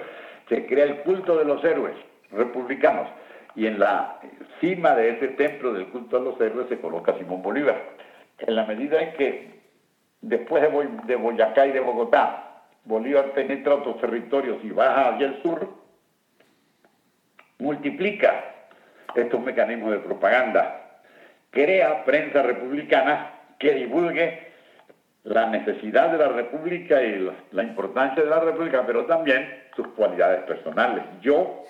[0.47, 1.95] se crea el culto de los héroes
[2.31, 3.07] republicanos
[3.55, 4.19] y en la
[4.61, 7.81] cima de ese templo del culto de los héroes se coloca Simón Bolívar.
[8.39, 9.59] En la medida en que
[10.21, 10.61] después
[11.07, 12.46] de Boyacá y de Bogotá
[12.87, 15.67] Bolívar penetra otros territorios y baja hacia el sur,
[17.59, 18.43] multiplica
[19.13, 21.01] estos mecanismos de propaganda,
[21.49, 24.47] crea prensa republicana que divulgue
[25.23, 30.43] la necesidad de la República y la importancia de la República, pero también sus cualidades
[30.43, 31.03] personales.
[31.21, 31.63] Yo,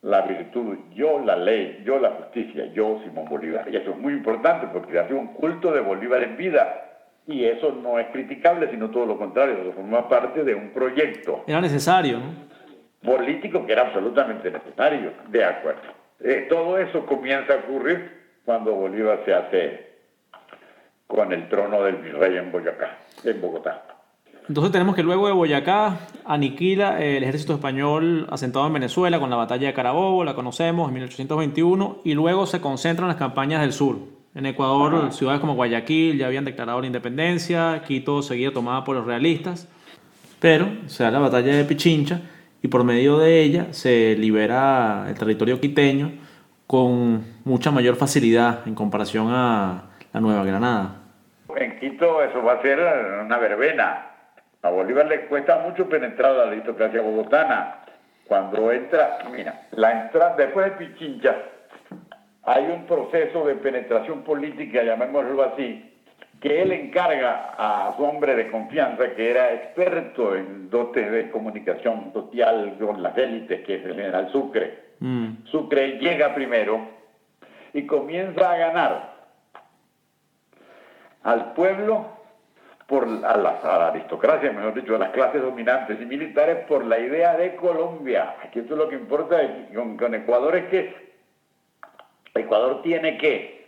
[0.00, 3.68] la virtud, yo, la ley, yo, la justicia, yo, Simón Bolívar.
[3.70, 6.83] Y eso es muy importante porque hace un culto de Bolívar en vida
[7.26, 11.44] y eso no es criticable, sino todo lo contrario, eso forma parte de un proyecto.
[11.46, 12.20] Era necesario,
[13.02, 15.82] Político que era absolutamente necesario, de acuerdo.
[16.20, 18.10] Eh, todo eso comienza a ocurrir
[18.46, 19.94] cuando Bolívar se hace
[21.06, 23.84] con el trono del virrey en Boyacá, en Bogotá.
[24.48, 29.36] Entonces tenemos que luego de Boyacá aniquila el ejército español asentado en Venezuela con la
[29.36, 33.72] batalla de Carabobo, la conocemos en 1821, y luego se concentra en las campañas del
[33.72, 33.96] sur.
[34.34, 39.06] En Ecuador, ciudades como Guayaquil ya habían declarado la independencia, Quito seguía tomada por los
[39.06, 39.68] realistas,
[40.40, 42.20] pero se da la batalla de Pichincha
[42.60, 46.10] y por medio de ella se libera el territorio quiteño
[46.66, 50.96] con mucha mayor facilidad en comparación a la Nueva Granada.
[51.54, 52.80] En Quito eso va a ser
[53.24, 54.06] una verbena.
[54.62, 57.76] A Bolívar le cuesta mucho penetrar la aristocracia bogotana.
[58.26, 61.36] Cuando entra, mira, la entrada después de Pichincha,
[62.46, 65.90] hay un proceso de penetración política, llamémoslo así,
[66.40, 72.12] que él encarga a su hombre de confianza, que era experto en dotes de comunicación
[72.12, 74.78] social con las élites, que es el general Sucre.
[75.00, 75.44] Mm.
[75.46, 76.86] Sucre llega primero
[77.72, 79.14] y comienza a ganar
[81.22, 82.08] al pueblo,
[82.86, 87.34] por, a, la, aristocracia, mejor dicho, a las clases dominantes y militares, por la idea
[87.38, 88.36] de Colombia.
[88.44, 89.40] Aquí esto es lo que importa
[89.98, 91.13] con Ecuador es que
[92.34, 93.64] Ecuador tiene que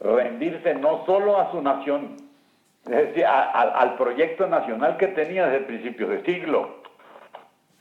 [0.00, 2.16] rendirse no solo a su nación,
[2.84, 6.82] es decir, al proyecto nacional que tenía desde principios de siglo.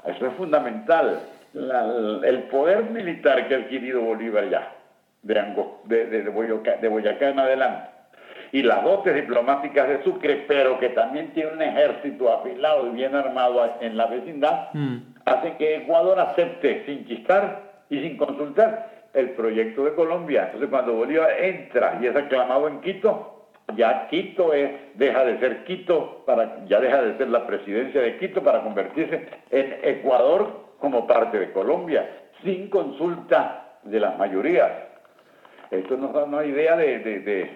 [0.05, 1.21] Eso es fundamental.
[1.53, 4.73] el poder militar que ha adquirido Bolívar ya,
[5.21, 7.89] de, de, Boyacá, en adelante,
[8.53, 13.15] y las dotes diplomáticas de Sucre, pero que también tiene un ejército afilado y bien
[13.15, 14.97] armado en la vecindad, mm.
[15.25, 20.45] hacen que Ecuador acepte sin chistar y sin consultar el proyecto de Colombia.
[20.45, 25.63] Entonces cuando Bolívar entra y es aclamado en Quito, ya Quito es, deja de ser
[25.63, 31.07] Quito, para, ya deja de ser la presidencia de Quito para convertirse en Ecuador como
[31.07, 32.09] parte de Colombia,
[32.43, 34.71] sin consulta de las mayorías.
[35.69, 37.49] Esto nos da una idea de, de,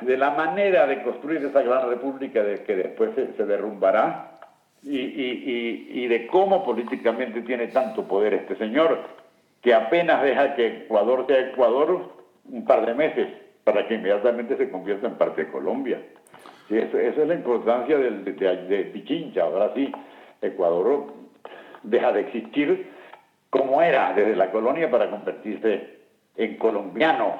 [0.00, 4.40] de, la manera de construir esa gran república de que después se, derrumbará
[4.82, 9.21] y, y, y, de cómo políticamente tiene tanto poder este señor
[9.62, 12.10] que apenas deja que Ecuador sea Ecuador
[12.50, 13.28] un par de meses
[13.64, 16.02] para que inmediatamente se convierta en parte de Colombia.
[16.68, 19.44] eso, esa es la importancia de, Pichincha.
[19.44, 19.90] Ahora sí,
[20.40, 21.12] Ecuador
[21.84, 22.90] deja de existir
[23.50, 25.98] como era desde la colonia para convertirse
[26.36, 27.36] en colombiano,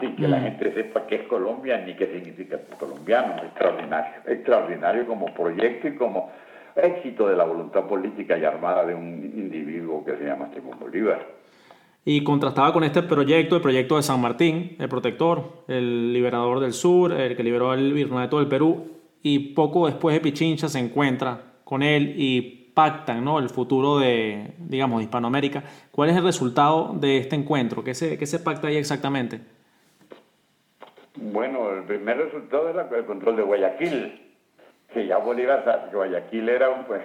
[0.00, 0.42] sin que la mm.
[0.42, 3.42] gente sepa qué es Colombia ni qué significa colombiano.
[3.42, 6.30] Extraordinario, extraordinario como proyecto y como
[6.76, 11.35] éxito de la voluntad política y armada de un individuo que se llama Simón Bolívar
[12.08, 16.72] y contrastaba con este proyecto, el proyecto de San Martín, el protector, el liberador del
[16.72, 18.92] sur, el que liberó el virreinato del Perú,
[19.24, 23.40] y poco después de Pichincha se encuentra con él y pactan ¿no?
[23.40, 25.64] el futuro de, digamos, Hispanoamérica.
[25.90, 27.82] ¿Cuál es el resultado de este encuentro?
[27.82, 29.40] ¿Qué se, qué se pacta ahí exactamente?
[31.16, 34.32] Bueno, el primer resultado era el control de Guayaquil,
[34.94, 37.02] que ya Bolívar, Guayaquil era pues,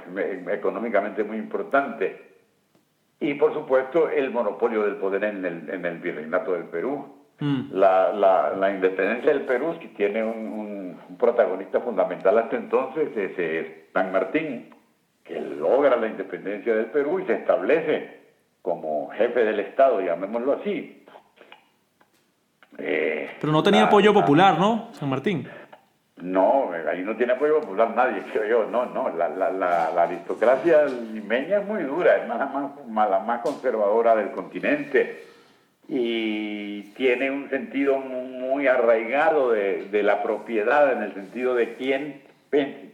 [0.52, 2.31] económicamente muy importante
[3.22, 7.06] y por supuesto el monopolio del poder en el, en el virreinato del Perú.
[7.40, 7.72] Mm.
[7.72, 13.68] La, la, la, independencia del Perú, que tiene un, un, protagonista fundamental hasta entonces, es,
[13.94, 14.74] San Martín,
[15.24, 18.22] que logra la independencia del Perú y se establece
[18.62, 21.06] como jefe del Estado, llamémoslo así.
[22.78, 25.48] Eh, Pero no tenía apoyo popular, ¿no, San Martín?
[26.22, 28.70] No, ahí no tiene apoyo popular nadie, creo yo.
[28.70, 32.50] No, no, la, la, la, aristocracia limeña es muy dura, es más,
[32.88, 35.26] más, la más conservadora del continente
[35.88, 42.22] y tiene un sentido muy arraigado de, de la propiedad en el sentido de quién,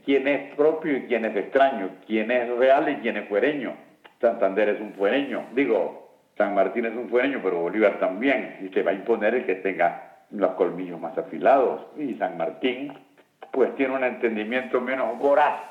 [0.04, 3.76] quién es propio y quién es extraño, quién es real y quién es fuereño.
[4.20, 6.08] Santander es un fuereño, digo,
[6.38, 9.56] San Martín es un fuereño, pero Bolívar también, y se va a imponer el que
[9.56, 11.82] tenga los colmillos más afilados.
[11.98, 12.94] Y San Martín
[13.52, 15.62] pues tiene un entendimiento menos voraz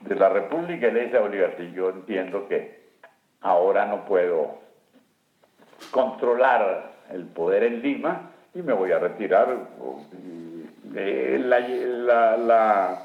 [0.00, 2.80] de la República y le dice a Bolívar, si yo entiendo que
[3.40, 4.58] ahora no puedo
[5.90, 9.48] controlar el poder en Lima y me voy a retirar.
[10.92, 13.02] La, la,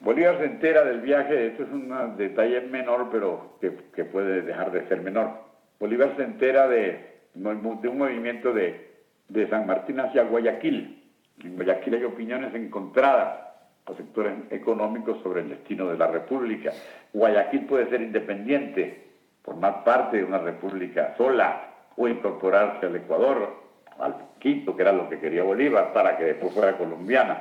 [0.00, 4.86] Bolívar se entera del viaje, esto es un detalle menor, pero que, puede dejar de
[4.88, 5.30] ser menor.
[5.78, 11.03] Bolívar se entera de, un movimiento de San Martín hacia Guayaquil,
[11.42, 13.40] en Guayaquil hay opiniones encontradas
[13.86, 16.72] los sectores económicos sobre el destino de la República.
[17.12, 19.08] Guayaquil puede ser independiente,
[19.42, 23.62] formar parte de una república sola o incorporarse al Ecuador,
[23.98, 27.40] al Quito, que era lo que quería Bolívar, para que después fuera colombiana.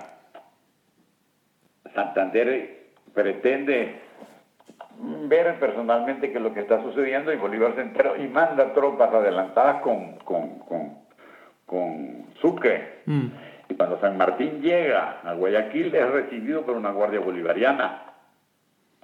[1.93, 4.01] Santander pretende
[5.27, 9.13] ver personalmente qué es lo que está sucediendo y Bolívar se entera y manda tropas
[9.13, 11.03] adelantadas con, con, con,
[12.41, 13.01] Sucre.
[13.05, 13.27] Mm.
[13.73, 18.03] Y cuando San Martín llega a Guayaquil es recibido por una guardia bolivariana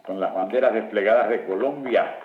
[0.05, 2.20] con las banderas desplegadas de Colombia.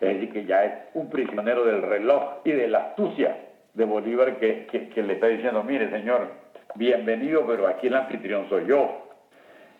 [0.00, 3.36] Es decir, que ya es un prisionero del reloj y de la astucia
[3.74, 6.32] de Bolívar que, que, le está diciendo, mire señor,
[6.74, 9.10] bienvenido, pero aquí el anfitrión soy yo.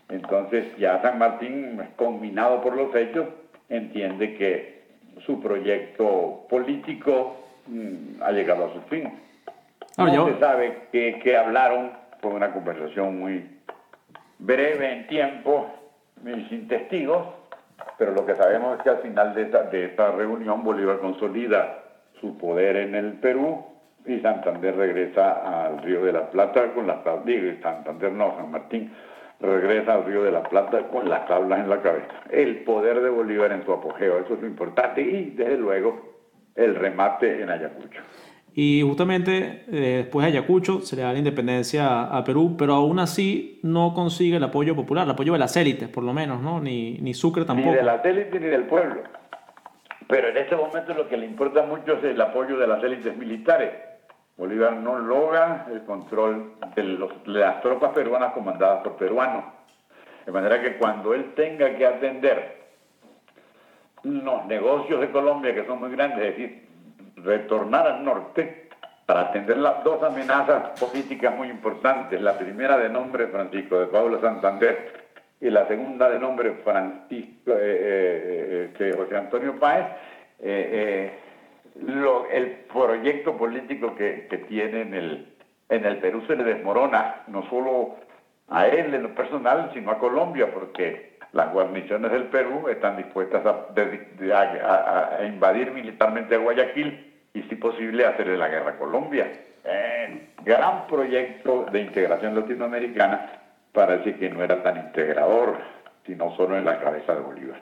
[0.09, 3.27] Entonces ya San Martín, combinado por los hechos,
[3.69, 4.85] entiende que
[5.27, 9.11] su proyecto político mm, ha llegado a su fin.
[9.97, 11.93] No se sabe qué, hablaron,
[12.25, 13.45] fue una conversación muy
[14.39, 15.71] breve en tiempo
[16.49, 17.23] sin testigos,
[17.99, 21.83] pero lo que sabemos es que al final de esta, de reunión Bolívar consolida
[22.23, 23.63] su poder en el Perú
[24.07, 28.91] y Santander regresa al Río de la Plata con las digo, Santander no, San Martín
[29.39, 32.23] regresa al Río de la Plata con las tablas en la cabeza.
[32.31, 36.15] El poder de Bolívar en su apogeo, eso es lo importante, y desde luego
[36.55, 38.01] el remate en Ayacucho.
[38.57, 43.01] Y justamente eh, después de Ayacucho se le da la independencia a Perú, pero aún
[43.01, 46.61] así no consigue el apoyo popular, el apoyo de las élites, por lo menos, ¿no?
[46.61, 47.71] Ni, ni Sucre tampoco.
[47.71, 49.03] Ni de las élites ni del pueblo.
[50.07, 53.17] Pero en este momento lo que le importa mucho es el apoyo de las élites
[53.17, 53.73] militares.
[54.37, 59.45] Bolívar no logra el control de, los, de las tropas peruanas comandadas por peruanos.
[60.27, 62.63] De manera que cuando él tenga que atender
[64.05, 66.64] los negocios de Colombia, que son muy grandes, es decir,
[67.25, 68.65] retornar al norte
[69.07, 74.21] para atender las dos amenazas políticas muy importantes, la primera de nombre Francisco de Paula
[74.21, 75.05] Santander
[75.41, 79.87] y la segunda de nombre Francisco eh, eh, este, José Antonio Páez,
[80.41, 81.13] eh,
[82.33, 85.35] el proyecto político que, que, tiene en el,
[85.69, 87.97] en el Perú se le desmorona, no solo
[88.49, 93.45] a él en lo personal, sino a Colombia, porque las guarniciones del Perú están dispuestas
[93.45, 99.31] a, a invadir militarmente a Guayaquil y si posible hacerle la guerra a Colombia.
[100.45, 103.41] gran proyecto de integración latinoamericana
[103.73, 105.59] parece que no era tan integrador,
[106.07, 107.61] sino solo en la cabeza de Bolívar.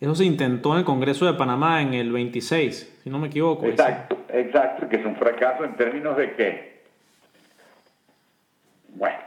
[0.00, 3.66] Eso se intentó en el Congreso de Panamá en el 26, si no me equivoco.
[3.66, 6.82] Exacto, exacto, que es un fracaso en términos de que,
[8.90, 9.18] bueno,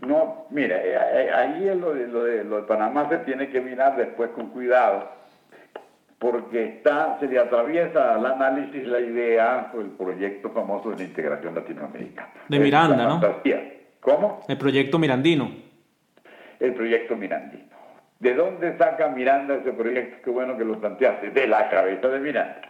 [0.00, 3.60] no, mire, eh, eh, ahí lo de, lo de, lo de Panamá se tiene que
[3.60, 5.15] mirar después con cuidado,
[6.18, 11.04] porque está, se le atraviesa al análisis la idea o el proyecto famoso de la
[11.04, 12.30] integración latinoamericana.
[12.48, 13.20] De Miranda, ¿no?
[14.00, 14.40] ¿Cómo?
[14.48, 15.50] El proyecto Mirandino.
[16.60, 17.76] El proyecto Mirandino.
[18.18, 20.22] ¿De dónde saca Miranda ese proyecto?
[20.24, 21.30] Qué bueno que lo planteaste.
[21.30, 22.62] De la cabeza de Miranda.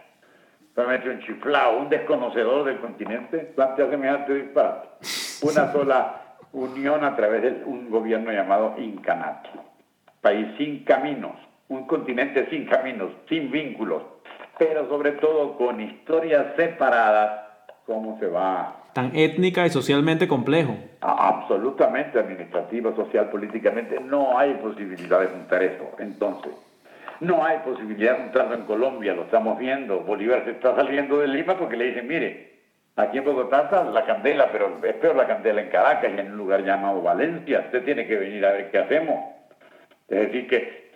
[0.75, 4.87] Solamente un chiflado, un desconocedor del continente, plantea semejante disparate.
[5.41, 6.21] Una sola
[6.51, 9.49] unión a través de un gobierno llamado Incanato.
[10.21, 11.35] País sin caminos,
[11.69, 14.03] un continente sin caminos, sin vínculos,
[14.57, 17.43] pero sobre todo con historias separadas,
[17.85, 18.83] ¿cómo se va?
[18.93, 20.75] Tan étnica y socialmente complejo.
[21.01, 25.91] absolutamente administrativo, social, políticamente, no hay posibilidad de juntar eso.
[25.99, 26.51] Entonces,
[27.19, 30.01] No hay posibilidad de juntarlo en Colombia, lo estamos viendo.
[30.01, 32.59] Bolívar se está saliendo de Lima porque le dicen, mire,
[32.95, 36.31] aquí en Bogotá está la candela, pero es peor la candela en Caracas y en
[36.33, 37.61] un lugar llamado Valencia.
[37.65, 39.15] Usted tiene que venir a ver qué hacemos.
[40.07, 40.86] Es decir, que,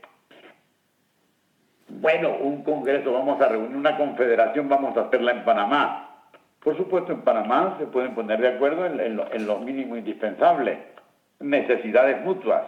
[2.00, 6.08] bueno, un congreso, vamos a reunir una confederación, vamos a hacerla en Panamá.
[6.64, 10.78] Por supuesto, en Panamá se pueden poner de acuerdo en, lo, en lo mínimo indispensable.
[11.40, 12.64] Necesidades mutuas.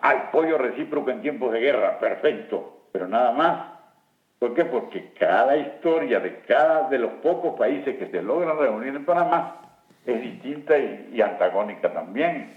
[0.00, 3.66] Apoyo recíproco en tiempos de guerra, perfecto pero nada más.
[4.38, 4.64] ¿Por qué?
[4.64, 9.56] Porque cada historia de cada de los pocos países que se logran reunir en Panamá
[10.06, 12.52] es distinta y, antagónica también.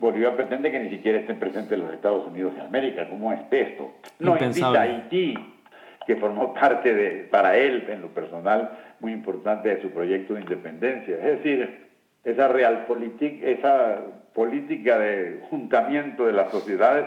[0.00, 3.06] Bolívar pretende que ni siquiera estén presentes los Estados Unidos de América.
[3.08, 3.92] ¿Cómo es esto?
[4.18, 5.34] No invita a Haití,
[6.06, 8.70] que formó parte de, para él, en lo personal,
[9.00, 11.16] muy importante de su proyecto de independencia.
[11.16, 11.88] Es decir,
[12.24, 12.86] esa real
[13.42, 13.98] esa
[14.34, 17.06] política de juntamiento de las sociedades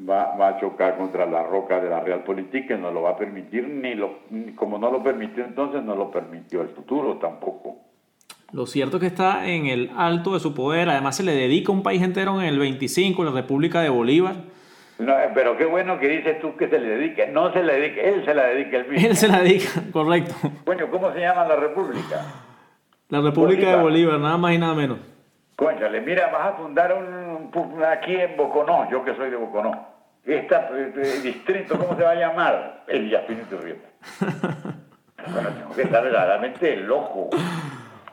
[0.00, 3.16] va, va, a chocar contra la roca de la realpolitik que no lo va a
[3.16, 4.18] permitir, ni lo,
[4.56, 7.83] como no lo permitió entonces, no lo permitió el futuro tampoco.
[8.54, 11.72] Lo cierto es que está en el alto de su poder, además se le dedica
[11.72, 14.36] un país entero en el 25, la República de Bolívar.
[15.00, 17.26] No, pero qué bueno que dices tú que se le dedique.
[17.26, 19.08] No se le dedique, él se la dedica el mismo.
[19.08, 20.36] Él se la dedica, correcto.
[20.64, 22.26] Bueno, ¿cómo se llama la República?
[23.08, 24.98] La República de Bolívar, nada más y nada menos.
[25.56, 29.84] Cuéntale, mira, vas a fundar un, aquí en Boconó, yo que soy de Boconó.
[30.24, 32.84] Este distrito, ¿cómo se va a llamar?
[32.86, 33.88] El Espíritu Rieta.
[35.32, 37.30] Bueno, tengo que estar verdaderamente loco.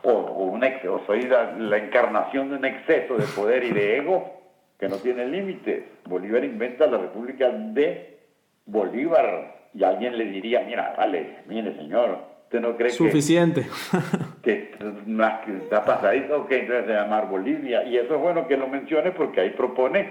[0.04, 3.98] O, o, un o soy la, la, encarnación de un exceso de poder y de
[3.98, 4.42] ego
[4.80, 5.84] que no tiene límites.
[6.06, 8.18] Bolívar inventa la República de
[8.66, 13.68] Bolívar y alguien le diría, mira, vale, mire señor, usted no cree Suficiente.
[14.44, 17.84] que, que está pasadito, que entonces se llamar Bolivia.
[17.84, 20.10] Y eso es bueno que lo mencione porque ahí propone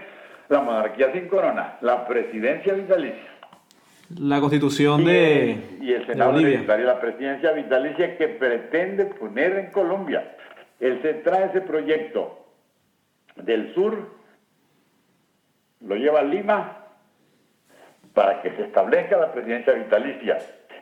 [0.48, 3.29] la monarquía sin corona, la presidencia vitalicia.
[4.18, 5.78] La constitución de.
[5.80, 10.36] Y el Senado la presidencia vitalicia que pretende poner en Colombia.
[10.80, 12.46] Él se trae ese proyecto
[13.36, 14.10] del sur,
[15.80, 16.76] lo lleva a Lima
[18.14, 20.38] para que se establezca la presidencia vitalicia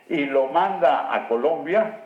[0.07, 2.05] y lo manda a Colombia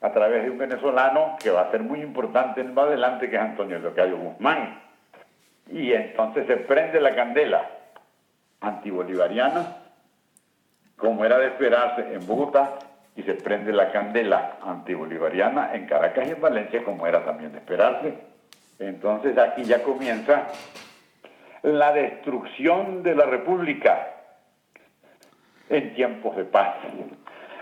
[0.00, 3.42] a través de un venezolano que va a ser muy importante más adelante, que es
[3.42, 4.80] Antonio Leocadio Guzmán.
[5.70, 7.68] Y entonces se prende la candela
[8.60, 9.76] antibolivariana,
[11.00, 12.78] como era de esperarse en Bogotá,
[13.16, 17.58] y se prende la candela antibolivariana en Caracas y en Valencia, como era también de
[17.58, 18.14] esperarse.
[18.78, 20.46] Entonces aquí ya comienza
[21.62, 24.08] la destrucción de la República
[25.68, 26.76] en tiempos de paz.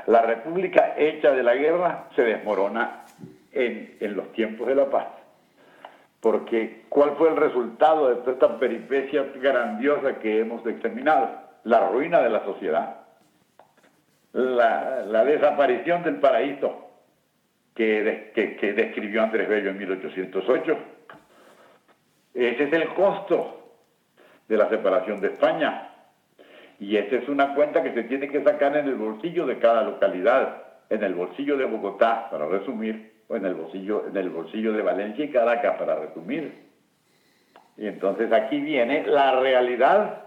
[0.07, 3.05] La república hecha de la guerra se desmorona
[3.53, 5.09] en, los tiempos de la paz.
[6.21, 11.29] Porque ¿cuál fue el resultado de toda esta peripecia grandiosa que hemos examinado?
[11.65, 12.97] La ruina de la sociedad,
[14.33, 16.91] la, desaparición del paraíso
[17.75, 20.79] que, que describió Andrés Bello en 1808.
[22.35, 23.59] Ese es el costo
[24.49, 25.91] de la separación de España.
[26.81, 29.83] Y esa es una cuenta que se tiene que sacar en el bolsillo de cada
[29.83, 34.73] localidad, en el bolsillo de Bogotá, para resumir, o en el bolsillo, en el bolsillo
[34.73, 36.69] de Valencia y Caracas, para resumir.
[37.77, 40.23] Y entonces aquí viene la realidad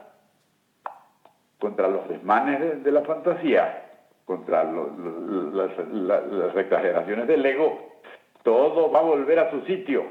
[1.60, 3.91] contra los desmanes de, la fantasía,
[4.32, 8.00] contra las exageraciones del ego.
[8.44, 10.06] Todo va a volver a su sitio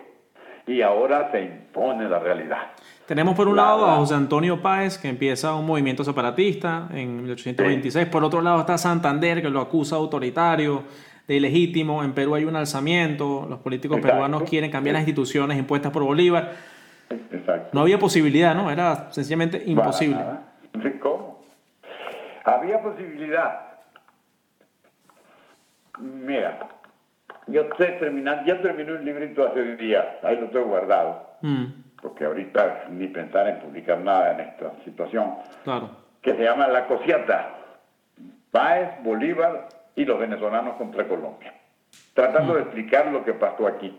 [0.66, 2.59] y ahora se impone la realidad.
[3.07, 8.09] Tenemos por un lado a José Antonio Páez, que empieza un movimiento separatista en 1826.
[8.09, 10.83] Por otro lado está Santander, que lo acusa autoritario,
[11.26, 12.05] de ilegítimo.
[12.05, 13.47] En Perú hay un alzamiento.
[13.49, 16.53] Los políticos peruanos quieren cambiar las instituciones impuestas por Bolívar.
[17.33, 17.71] Exacto.
[17.72, 18.71] No había posibilidad, ¿no?
[18.71, 20.21] Era sencillamente imposible.
[21.01, 21.41] ¿Cómo?
[22.45, 23.70] Había posibilidad.
[26.01, 26.59] Mira,
[27.47, 31.27] yo estoy terminando, ya terminé un librito hace días, ahí lo tengo guardado.
[31.43, 31.67] Mm
[32.01, 35.91] porque ahorita ni pensar en publicar nada en esta situación, claro.
[36.22, 37.57] que se llama La Cosiata,
[38.51, 41.55] Páez, Bolívar y los venezolanos contra Colombia,
[42.14, 43.97] tratando de explicar lo que pasó aquí.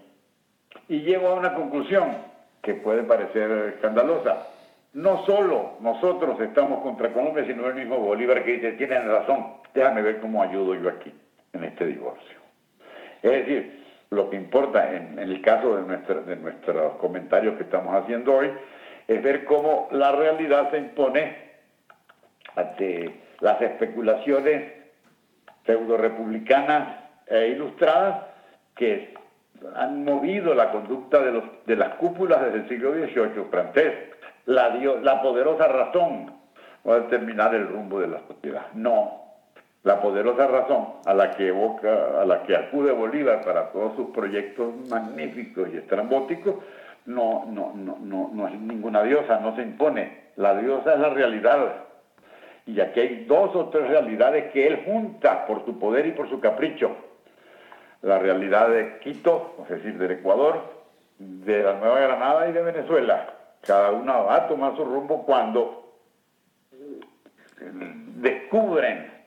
[0.88, 2.15] Y llego a una conclusión
[2.61, 4.48] que puede parecer escandalosa.
[4.94, 10.02] No solo nosotros estamos contra Colombia, sino el mismo Bolívar que dice, tienen razón, déjame
[10.02, 11.14] ver cómo ayudo yo aquí,
[11.53, 12.40] en este divorcio.
[13.22, 18.36] Es decir, lo que importa en, el caso de, de nuestros comentarios que estamos haciendo
[18.36, 18.52] hoy
[19.07, 21.52] es ver cómo la realidad se impone
[22.56, 24.73] ante las especulaciones
[25.65, 26.98] pseudo-republicanas
[27.28, 28.26] e ilustradas
[28.76, 29.14] que
[29.76, 33.94] han movido la conducta de, los, de las cúpulas desde el siglo XVIII francés,
[34.45, 36.34] la, la poderosa razón
[36.84, 38.68] o a determinar el rumbo de la sociedad.
[38.73, 39.20] No,
[39.84, 44.10] la poderosa razón a la que evoca, a la que acude Bolívar para todos sus
[44.12, 46.56] proyectos magníficos y estrambóticos,
[47.06, 50.32] no, no, no, no, no es ninguna diosa, no se impone.
[50.36, 51.86] La diosa es la realidad.
[52.68, 56.30] Y aquí hay dos o tres realidades que él junta por su poder y por
[56.30, 56.95] su capricho.
[58.03, 60.62] La realidad de Quito, es decir, del Ecuador,
[61.18, 63.34] de la Nueva Granada y de Venezuela.
[63.62, 65.95] Cada una va a tomar su rumbo cuando
[68.16, 69.20] descubren,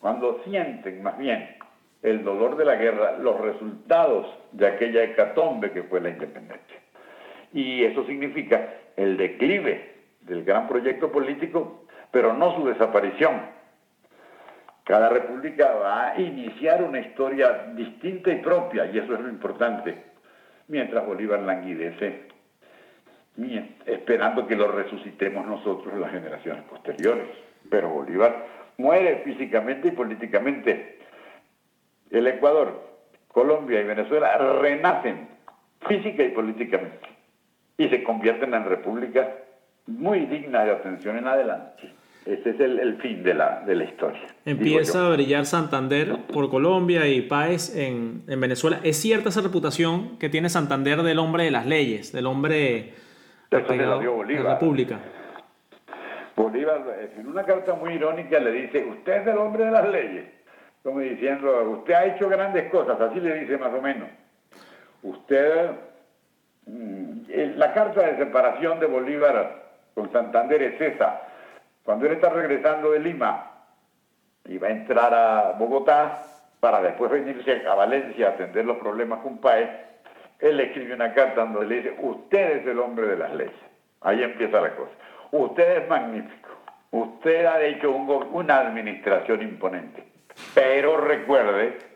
[0.00, 1.56] cuando sienten más bien
[2.02, 6.76] el dolor de la guerra, los resultados de aquella hecatombe que fue la independencia.
[7.52, 13.42] Y eso significa el declive del gran proyecto político, pero no su desaparición.
[14.84, 19.96] Cada república va a iniciar una historia distinta y propia, y eso es lo importante,
[20.68, 22.28] mientras Bolívar languidece,
[23.86, 27.28] esperando que lo resucitemos nosotros las generaciones posteriores.
[27.68, 28.46] Pero Bolívar
[28.80, 30.98] muere físicamente y políticamente.
[32.10, 32.82] El Ecuador,
[33.28, 35.28] Colombia y Venezuela renacen
[35.86, 37.08] física y políticamente
[37.78, 39.28] y se convierten en repúblicas
[39.86, 41.94] muy dignas de atención en adelante.
[42.26, 44.20] Ese es el, fin de la, de la historia.
[44.44, 48.78] Empieza a brillar Santander por Colombia y Páez en, en, Venezuela.
[48.84, 52.92] ¿Es cierta esa reputación que tiene Santander del hombre de las leyes, del hombre
[53.50, 55.00] de la República?
[56.42, 56.82] Bolívar,
[57.16, 60.24] en una carta muy irónica, le dice, usted es el hombre de las leyes.
[60.82, 64.08] Como diciendo, usted ha hecho grandes cosas, así le dice más o menos.
[65.02, 65.70] Usted
[66.66, 69.62] Mm, la carta de separación de Bolívar
[69.94, 71.22] con Santander es esa.
[71.82, 73.50] Cuando él está regresando de Lima
[74.44, 76.22] y va a entrar a Bogotá
[76.60, 79.68] para después venirse a Valencia a atender los problemas con Paez,
[80.38, 83.54] él escribe una carta donde le dice, usted es el hombre de las leyes.
[84.02, 84.92] Ahí empieza la cosa.
[85.32, 86.48] Usted es magnífico.
[86.90, 90.04] Usted ha hecho una administración imponente.
[90.54, 91.90] Pero recuerde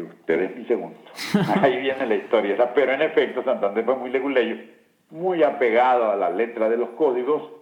[0.00, 0.98] usted es mi segundo.
[1.62, 2.72] Ahí viene la historia.
[2.74, 4.56] Pero en efecto, Santander fue muy leguleyo,
[5.10, 7.52] muy apegado a la letra de los códigos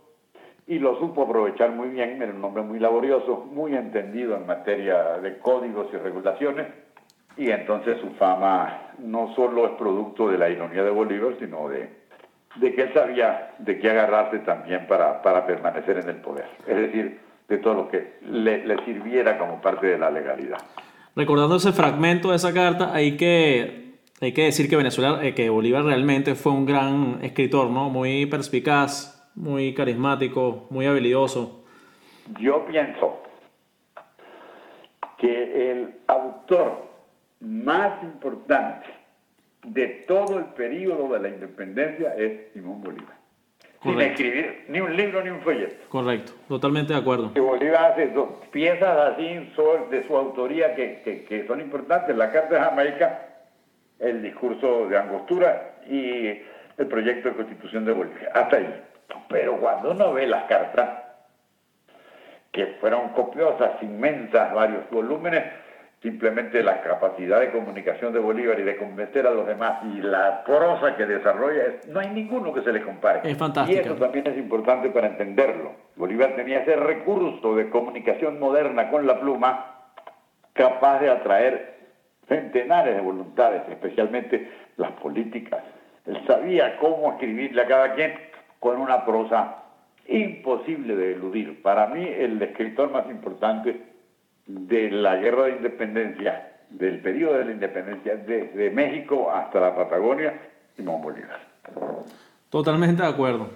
[0.66, 5.18] y lo supo aprovechar muy bien, era un hombre muy laborioso, muy entendido en materia
[5.18, 6.66] de códigos y regulaciones,
[7.36, 11.88] y entonces su fama no solo es producto de la ironía de Bolívar, sino de,
[12.56, 16.76] de que él sabía de qué agarrarse también para, para permanecer en el poder, es
[16.76, 20.58] decir, de todo lo que le sirviera como parte de la legalidad
[21.16, 25.48] recordando ese fragmento de esa carta, hay que, hay que decir que Venezuela, eh, que
[25.48, 27.88] Bolívar realmente fue un gran escritor, ¿no?
[27.88, 31.64] Muy perspicaz, muy carismático, muy habilidoso.
[32.38, 33.22] Yo pienso
[35.16, 36.86] que el autor
[37.40, 38.86] más importante
[39.66, 43.16] de todo el periodo de la independencia es Simón Bolívar
[43.82, 45.76] sin escribir ni un libro ni un folleto.
[45.88, 47.30] Correcto, totalmente de acuerdo.
[47.30, 49.52] Bolívar hace dos piezas así
[49.90, 53.28] de su autoría que, que, son importantes, la Carta de Jamaica,
[53.98, 56.26] el discurso de Angostura y
[56.78, 58.30] el proyecto de constitución de Bolivia.
[58.34, 58.82] Hasta ahí.
[59.28, 61.02] Pero cuando uno ve las cartas,
[62.52, 65.44] que fueron copiosas, inmensas, varios volúmenes,
[66.02, 70.44] simplemente la capacidad de comunicación de Bolívar y de convencer a los demás y la
[70.44, 73.28] prosa que desarrolla, no hay ninguno que se le compare.
[73.28, 73.80] Es fantástico.
[73.80, 75.72] Y eso también es importante para entenderlo.
[75.96, 79.72] Bolívar tenía ese recurso de comunicación moderna con la pluma
[80.52, 81.76] capaz de atraer
[82.28, 85.62] centenares de voluntades, especialmente las políticas.
[86.06, 88.14] Él sabía cómo escribirle a cada quien
[88.60, 89.62] con una prosa
[90.08, 91.62] imposible de eludir.
[91.62, 93.95] Para mí, el escritor más importante
[94.46, 100.34] de la guerra de independencia, del periodo de la independencia desde México hasta la Patagonia,
[100.76, 101.40] Simón Bolívar.
[102.50, 103.48] Totalmente de acuerdo.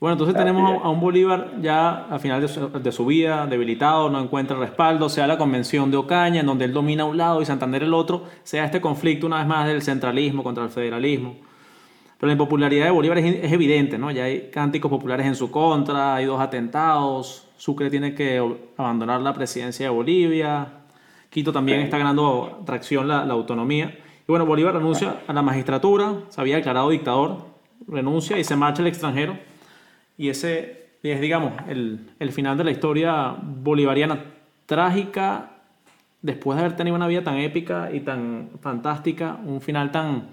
[0.00, 4.56] Bueno, entonces tenemos a un Bolívar ya a final de su, vida, debilitado, no encuentra
[4.56, 7.92] respaldo, sea la convención de Ocaña, en donde él domina un lado y Santander el
[7.92, 11.36] otro, sea este conflicto una vez más del centralismo contra el federalismo.
[12.20, 14.10] Pero la impopularidad de Bolívar es, es evidente, ¿no?
[14.10, 18.42] Ya hay cánticos populares en su contra, hay dos atentados, Sucre tiene que
[18.78, 20.66] abandonar la presidencia de Bolivia.
[21.28, 23.98] Quito también está ganando tracción la, autonomía.
[24.22, 27.44] Y bueno, Bolívar renuncia a la magistratura, se había declarado dictador,
[27.86, 29.36] renuncia y se marcha al extranjero.
[30.16, 34.24] Y ese es, digamos, el, el final de la historia bolivariana
[34.64, 35.50] trágica,
[36.22, 40.28] después de haber tenido una vida tan épica y tan fantástica, un final tan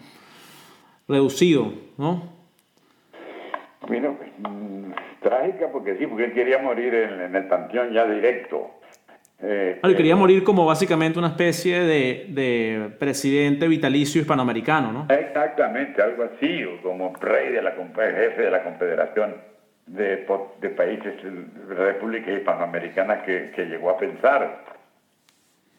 [1.08, 2.38] reducido, ¿no?
[3.88, 4.18] Bueno,
[5.22, 8.72] trágica porque sí, porque él quería morir en, el panteón ya directo.
[9.40, 15.08] Eh, quería morir como básicamente una especie de, presidente vitalicio hispanoamericano, ¿no?
[15.14, 19.36] Exactamente, algo así, como rey de la jefe de la confederación
[19.86, 20.18] de,
[20.76, 21.14] países,
[21.70, 24.64] repúblicas hispanoamericanas que, que, llegó a pensar.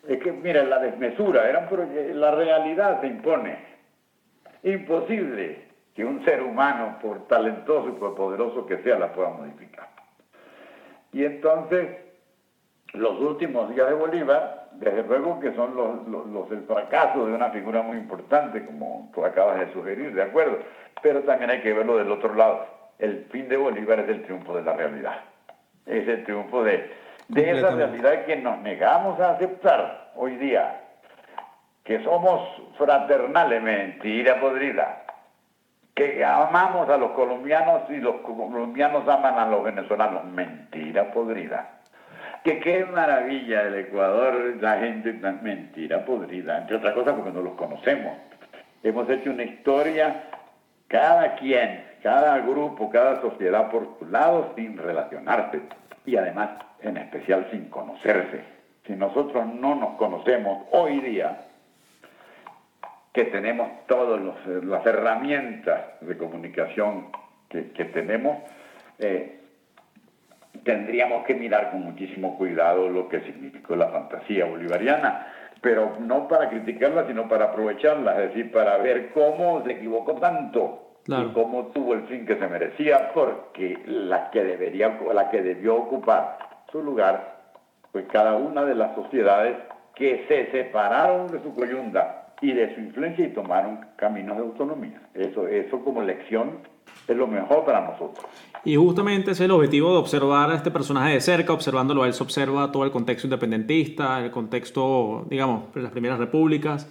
[0.09, 1.69] Es que, mira, la desmesura, era
[2.15, 3.78] la realidad se impone.
[4.63, 9.89] Imposible que un ser humano, por talentoso y por poderoso que sea, la pueda modificar.
[11.13, 11.89] Y entonces,
[12.93, 17.51] los últimos días de Bolívar, desde luego que son los, los, el fracaso de una
[17.51, 20.59] figura muy importante, como tú acabas de sugerir, de acuerdo,
[21.03, 22.67] pero también hay que verlo del otro lado.
[22.99, 25.21] El fin de Bolívar es el triunfo de la realidad,
[25.87, 26.91] es el triunfo de,
[27.29, 30.81] de esa realidad que nos negamos a aceptar hoy día,
[31.89, 32.43] que somos
[32.77, 35.05] fraternales, mentira podrida,
[35.95, 41.79] que amamos a los colombianos y los colombianos aman a los venezolanos, mentira podrida
[42.45, 47.55] que qué maravilla el Ecuador, la gente, mentira podrida, entre otras cosas porque no los
[47.55, 48.17] conocemos.
[48.83, 50.25] Hemos hecho una historia,
[50.87, 55.63] cada quien, cada grupo, cada sociedad por su lado, sin relacionarse
[56.07, 56.51] y además,
[56.81, 58.45] en especial, sin conocerse.
[58.87, 61.48] Si nosotros no nos conocemos hoy día,
[63.13, 64.21] que tenemos todas
[64.65, 67.07] las herramientas de comunicación
[67.49, 68.39] que, tenemos,
[68.99, 69.41] eh,
[70.65, 75.27] tendríamos que mirar con muchísimo cuidado lo que significó la fantasía bolivariana,
[75.63, 80.85] pero no para criticarla, sino para aprovecharla, es decir, para ver cómo se equivocó tanto
[81.07, 85.77] y cómo tuvo el fin que se merecía, porque la que debería, la que debió
[85.77, 86.39] ocupar
[86.71, 87.39] su lugar
[87.93, 89.57] fue cada una de las sociedades
[89.95, 95.03] que se separaron de su coyunda y de su influencia y tomaron caminos de autonomía.
[95.15, 96.59] Eso, eso como lección
[97.07, 98.25] es lo mejor para nosotros.
[98.65, 102.13] Y justamente ese es el objetivo de observar a este personaje de cerca, observándolo, él
[102.13, 106.91] se observa todo el contexto independentista, el contexto, digamos, de las primeras repúblicas,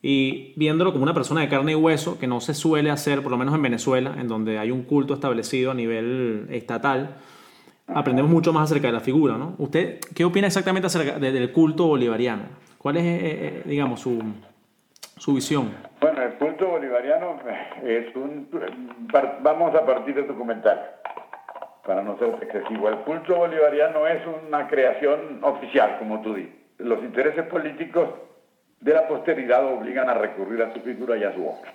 [0.00, 3.32] y viéndolo como una persona de carne y hueso, que no se suele hacer, por
[3.32, 7.16] lo menos en Venezuela, en donde hay un culto establecido a nivel estatal,
[7.88, 9.54] aprendemos mucho más acerca de la figura, ¿no?
[9.58, 12.44] ¿Usted qué opina exactamente acerca del culto bolivariano?
[12.76, 14.22] ¿Cuál es, eh, eh, digamos, su,
[15.18, 15.74] su visión?
[16.00, 17.38] Bueno, el culto bolivariano
[17.84, 18.48] es un...
[19.42, 20.84] Vamos a partir de tu comentario,
[21.84, 22.88] para no ser excesivo.
[22.88, 26.54] El culto bolivariano es una creación oficial, como tú dices.
[26.78, 28.08] Los intereses políticos
[28.80, 31.72] de la posteridad obligan a recurrir a su figura y a su obra.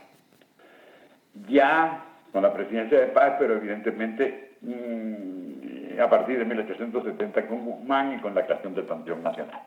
[1.48, 8.14] Ya con la presidencia de Paz, pero evidentemente mm, a partir de 1870 con Guzmán
[8.14, 9.62] y con la creación del Panteón Nacional.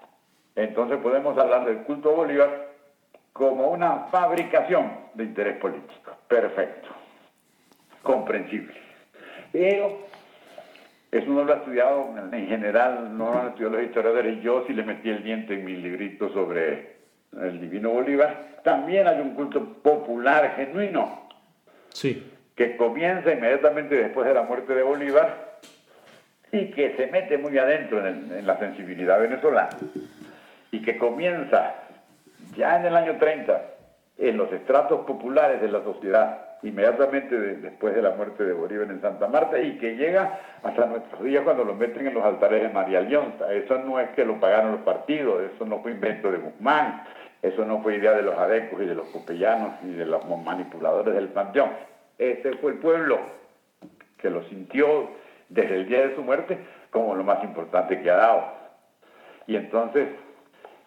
[0.54, 2.75] Entonces podemos hablar del culto Bolívar
[3.36, 6.16] como una fabricación de interés político.
[6.26, 6.88] Perfecto.
[8.02, 8.74] Comprensible.
[9.52, 9.98] Pero
[11.12, 14.42] eso no lo ha estudiado en general, no lo han estudiado los historiadores.
[14.42, 16.96] Yo sí le metí el diente en mi librito sobre
[17.38, 18.56] el divino Bolívar.
[18.64, 21.28] También hay un culto popular genuino.
[21.90, 22.32] Sí.
[22.54, 25.58] Que comienza inmediatamente después de la muerte de Bolívar
[26.52, 29.76] y que se mete muy adentro en, en la sensibilidad venezolana
[30.70, 31.85] y que comienza
[32.56, 33.62] ya en el año 30,
[34.18, 39.00] en los estratos populares de la sociedad, inmediatamente después de la muerte de Bolívar en
[39.00, 42.68] Santa Marta, y que llega hasta nuestros días cuando lo meten en los altares de
[42.70, 43.52] María Leonza.
[43.52, 47.04] Eso no es que lo pagaron los partidos, eso no fue invento de Guzmán,
[47.42, 51.14] eso no fue idea de los adecos y de los copellanos y de los manipuladores
[51.14, 51.70] del panteón.
[52.18, 53.18] Ese fue el pueblo
[54.18, 55.10] que lo sintió
[55.50, 56.58] desde el día de su muerte
[56.90, 58.44] como lo más importante que ha dado.
[59.46, 60.08] Y entonces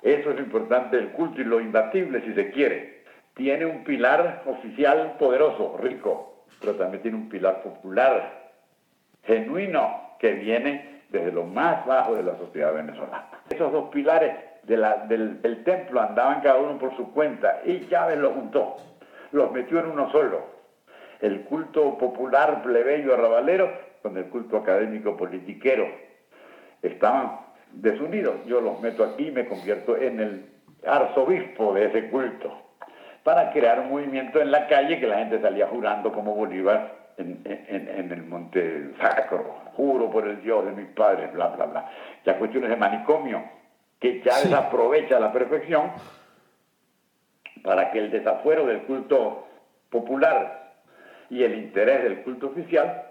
[0.01, 3.03] eso es lo importante del culto y lo imbatible, si se quiere.
[3.33, 8.51] Tiene un pilar oficial poderoso, rico, pero también tiene un pilar popular,
[9.23, 13.29] genuino, que viene desde lo más bajo de la sociedad venezolana.
[13.49, 18.33] Esos dos pilares del, del, templo andaban cada uno por su cuenta y Chávez los
[18.33, 18.77] juntó,
[19.31, 20.59] los metió en uno solo.
[21.21, 23.71] El culto popular plebeyo arrabalero
[24.01, 25.87] con el culto académico politiquero.
[26.81, 28.35] Estaban desunidos.
[28.45, 30.45] Yo los meto aquí y me convierto en el
[30.85, 32.57] arzobispo de ese culto,
[33.23, 38.11] para crear un movimiento en la calle que la gente salía jurando como Bolívar en,
[38.11, 41.91] el monte sacro, juro por el Dios de mis padres, bla, bla, bla.
[42.25, 43.43] Ya cuestiones de manicomio,
[43.99, 45.91] que ya desaprovecha a la perfección
[47.61, 49.47] para que el desafuero del culto
[49.89, 50.75] popular
[51.29, 53.05] y el interés del culto oficial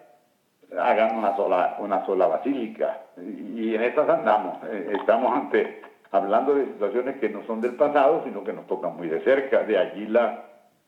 [0.76, 3.02] hagan una sola, una sola basílica.
[3.16, 4.58] Y en esas andamos.
[4.64, 8.96] Eh, estamos ante, hablando de situaciones que no son del pasado, sino que nos tocan
[8.96, 9.62] muy de cerca.
[9.62, 10.44] De allí la,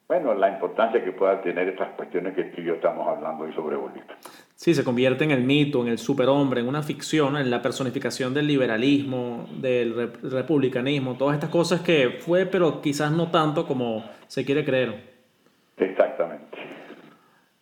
[0.09, 3.53] bueno, la importancia que puedan tener estas cuestiones que tú y yo estamos hablando hoy
[3.53, 4.17] sobre Bolívar.
[4.55, 8.35] Sí, se convierte en el mito, en el superhombre, en una ficción, en la personificación
[8.35, 14.45] del liberalismo, del republicanismo, todas estas cosas que fue, pero quizás no tanto como se
[14.45, 15.11] quiere creer.
[15.79, 16.50] Exactamente.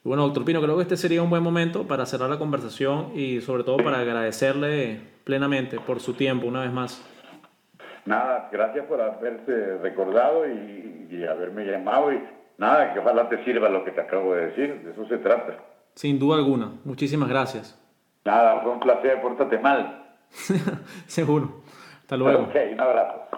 [0.09, 3.43] Bueno, doctor Pino, creo que este sería un buen momento para cerrar la conversación y
[3.43, 7.06] sobre todo para agradecerle plenamente por su tiempo una vez más.
[8.06, 12.22] Nada, gracias por haberte recordado y, y haberme llamado y
[12.56, 15.59] nada, que ojalá te sirva lo que te acabo de decir, de eso se trata.
[15.94, 17.78] Sin duda alguna, muchísimas gracias.
[18.24, 20.06] Nada, fue un placer, pórtate mal.
[21.06, 21.60] Seguro.
[22.01, 22.44] Hasta luego.
[22.44, 23.28] Ok, un abrazo.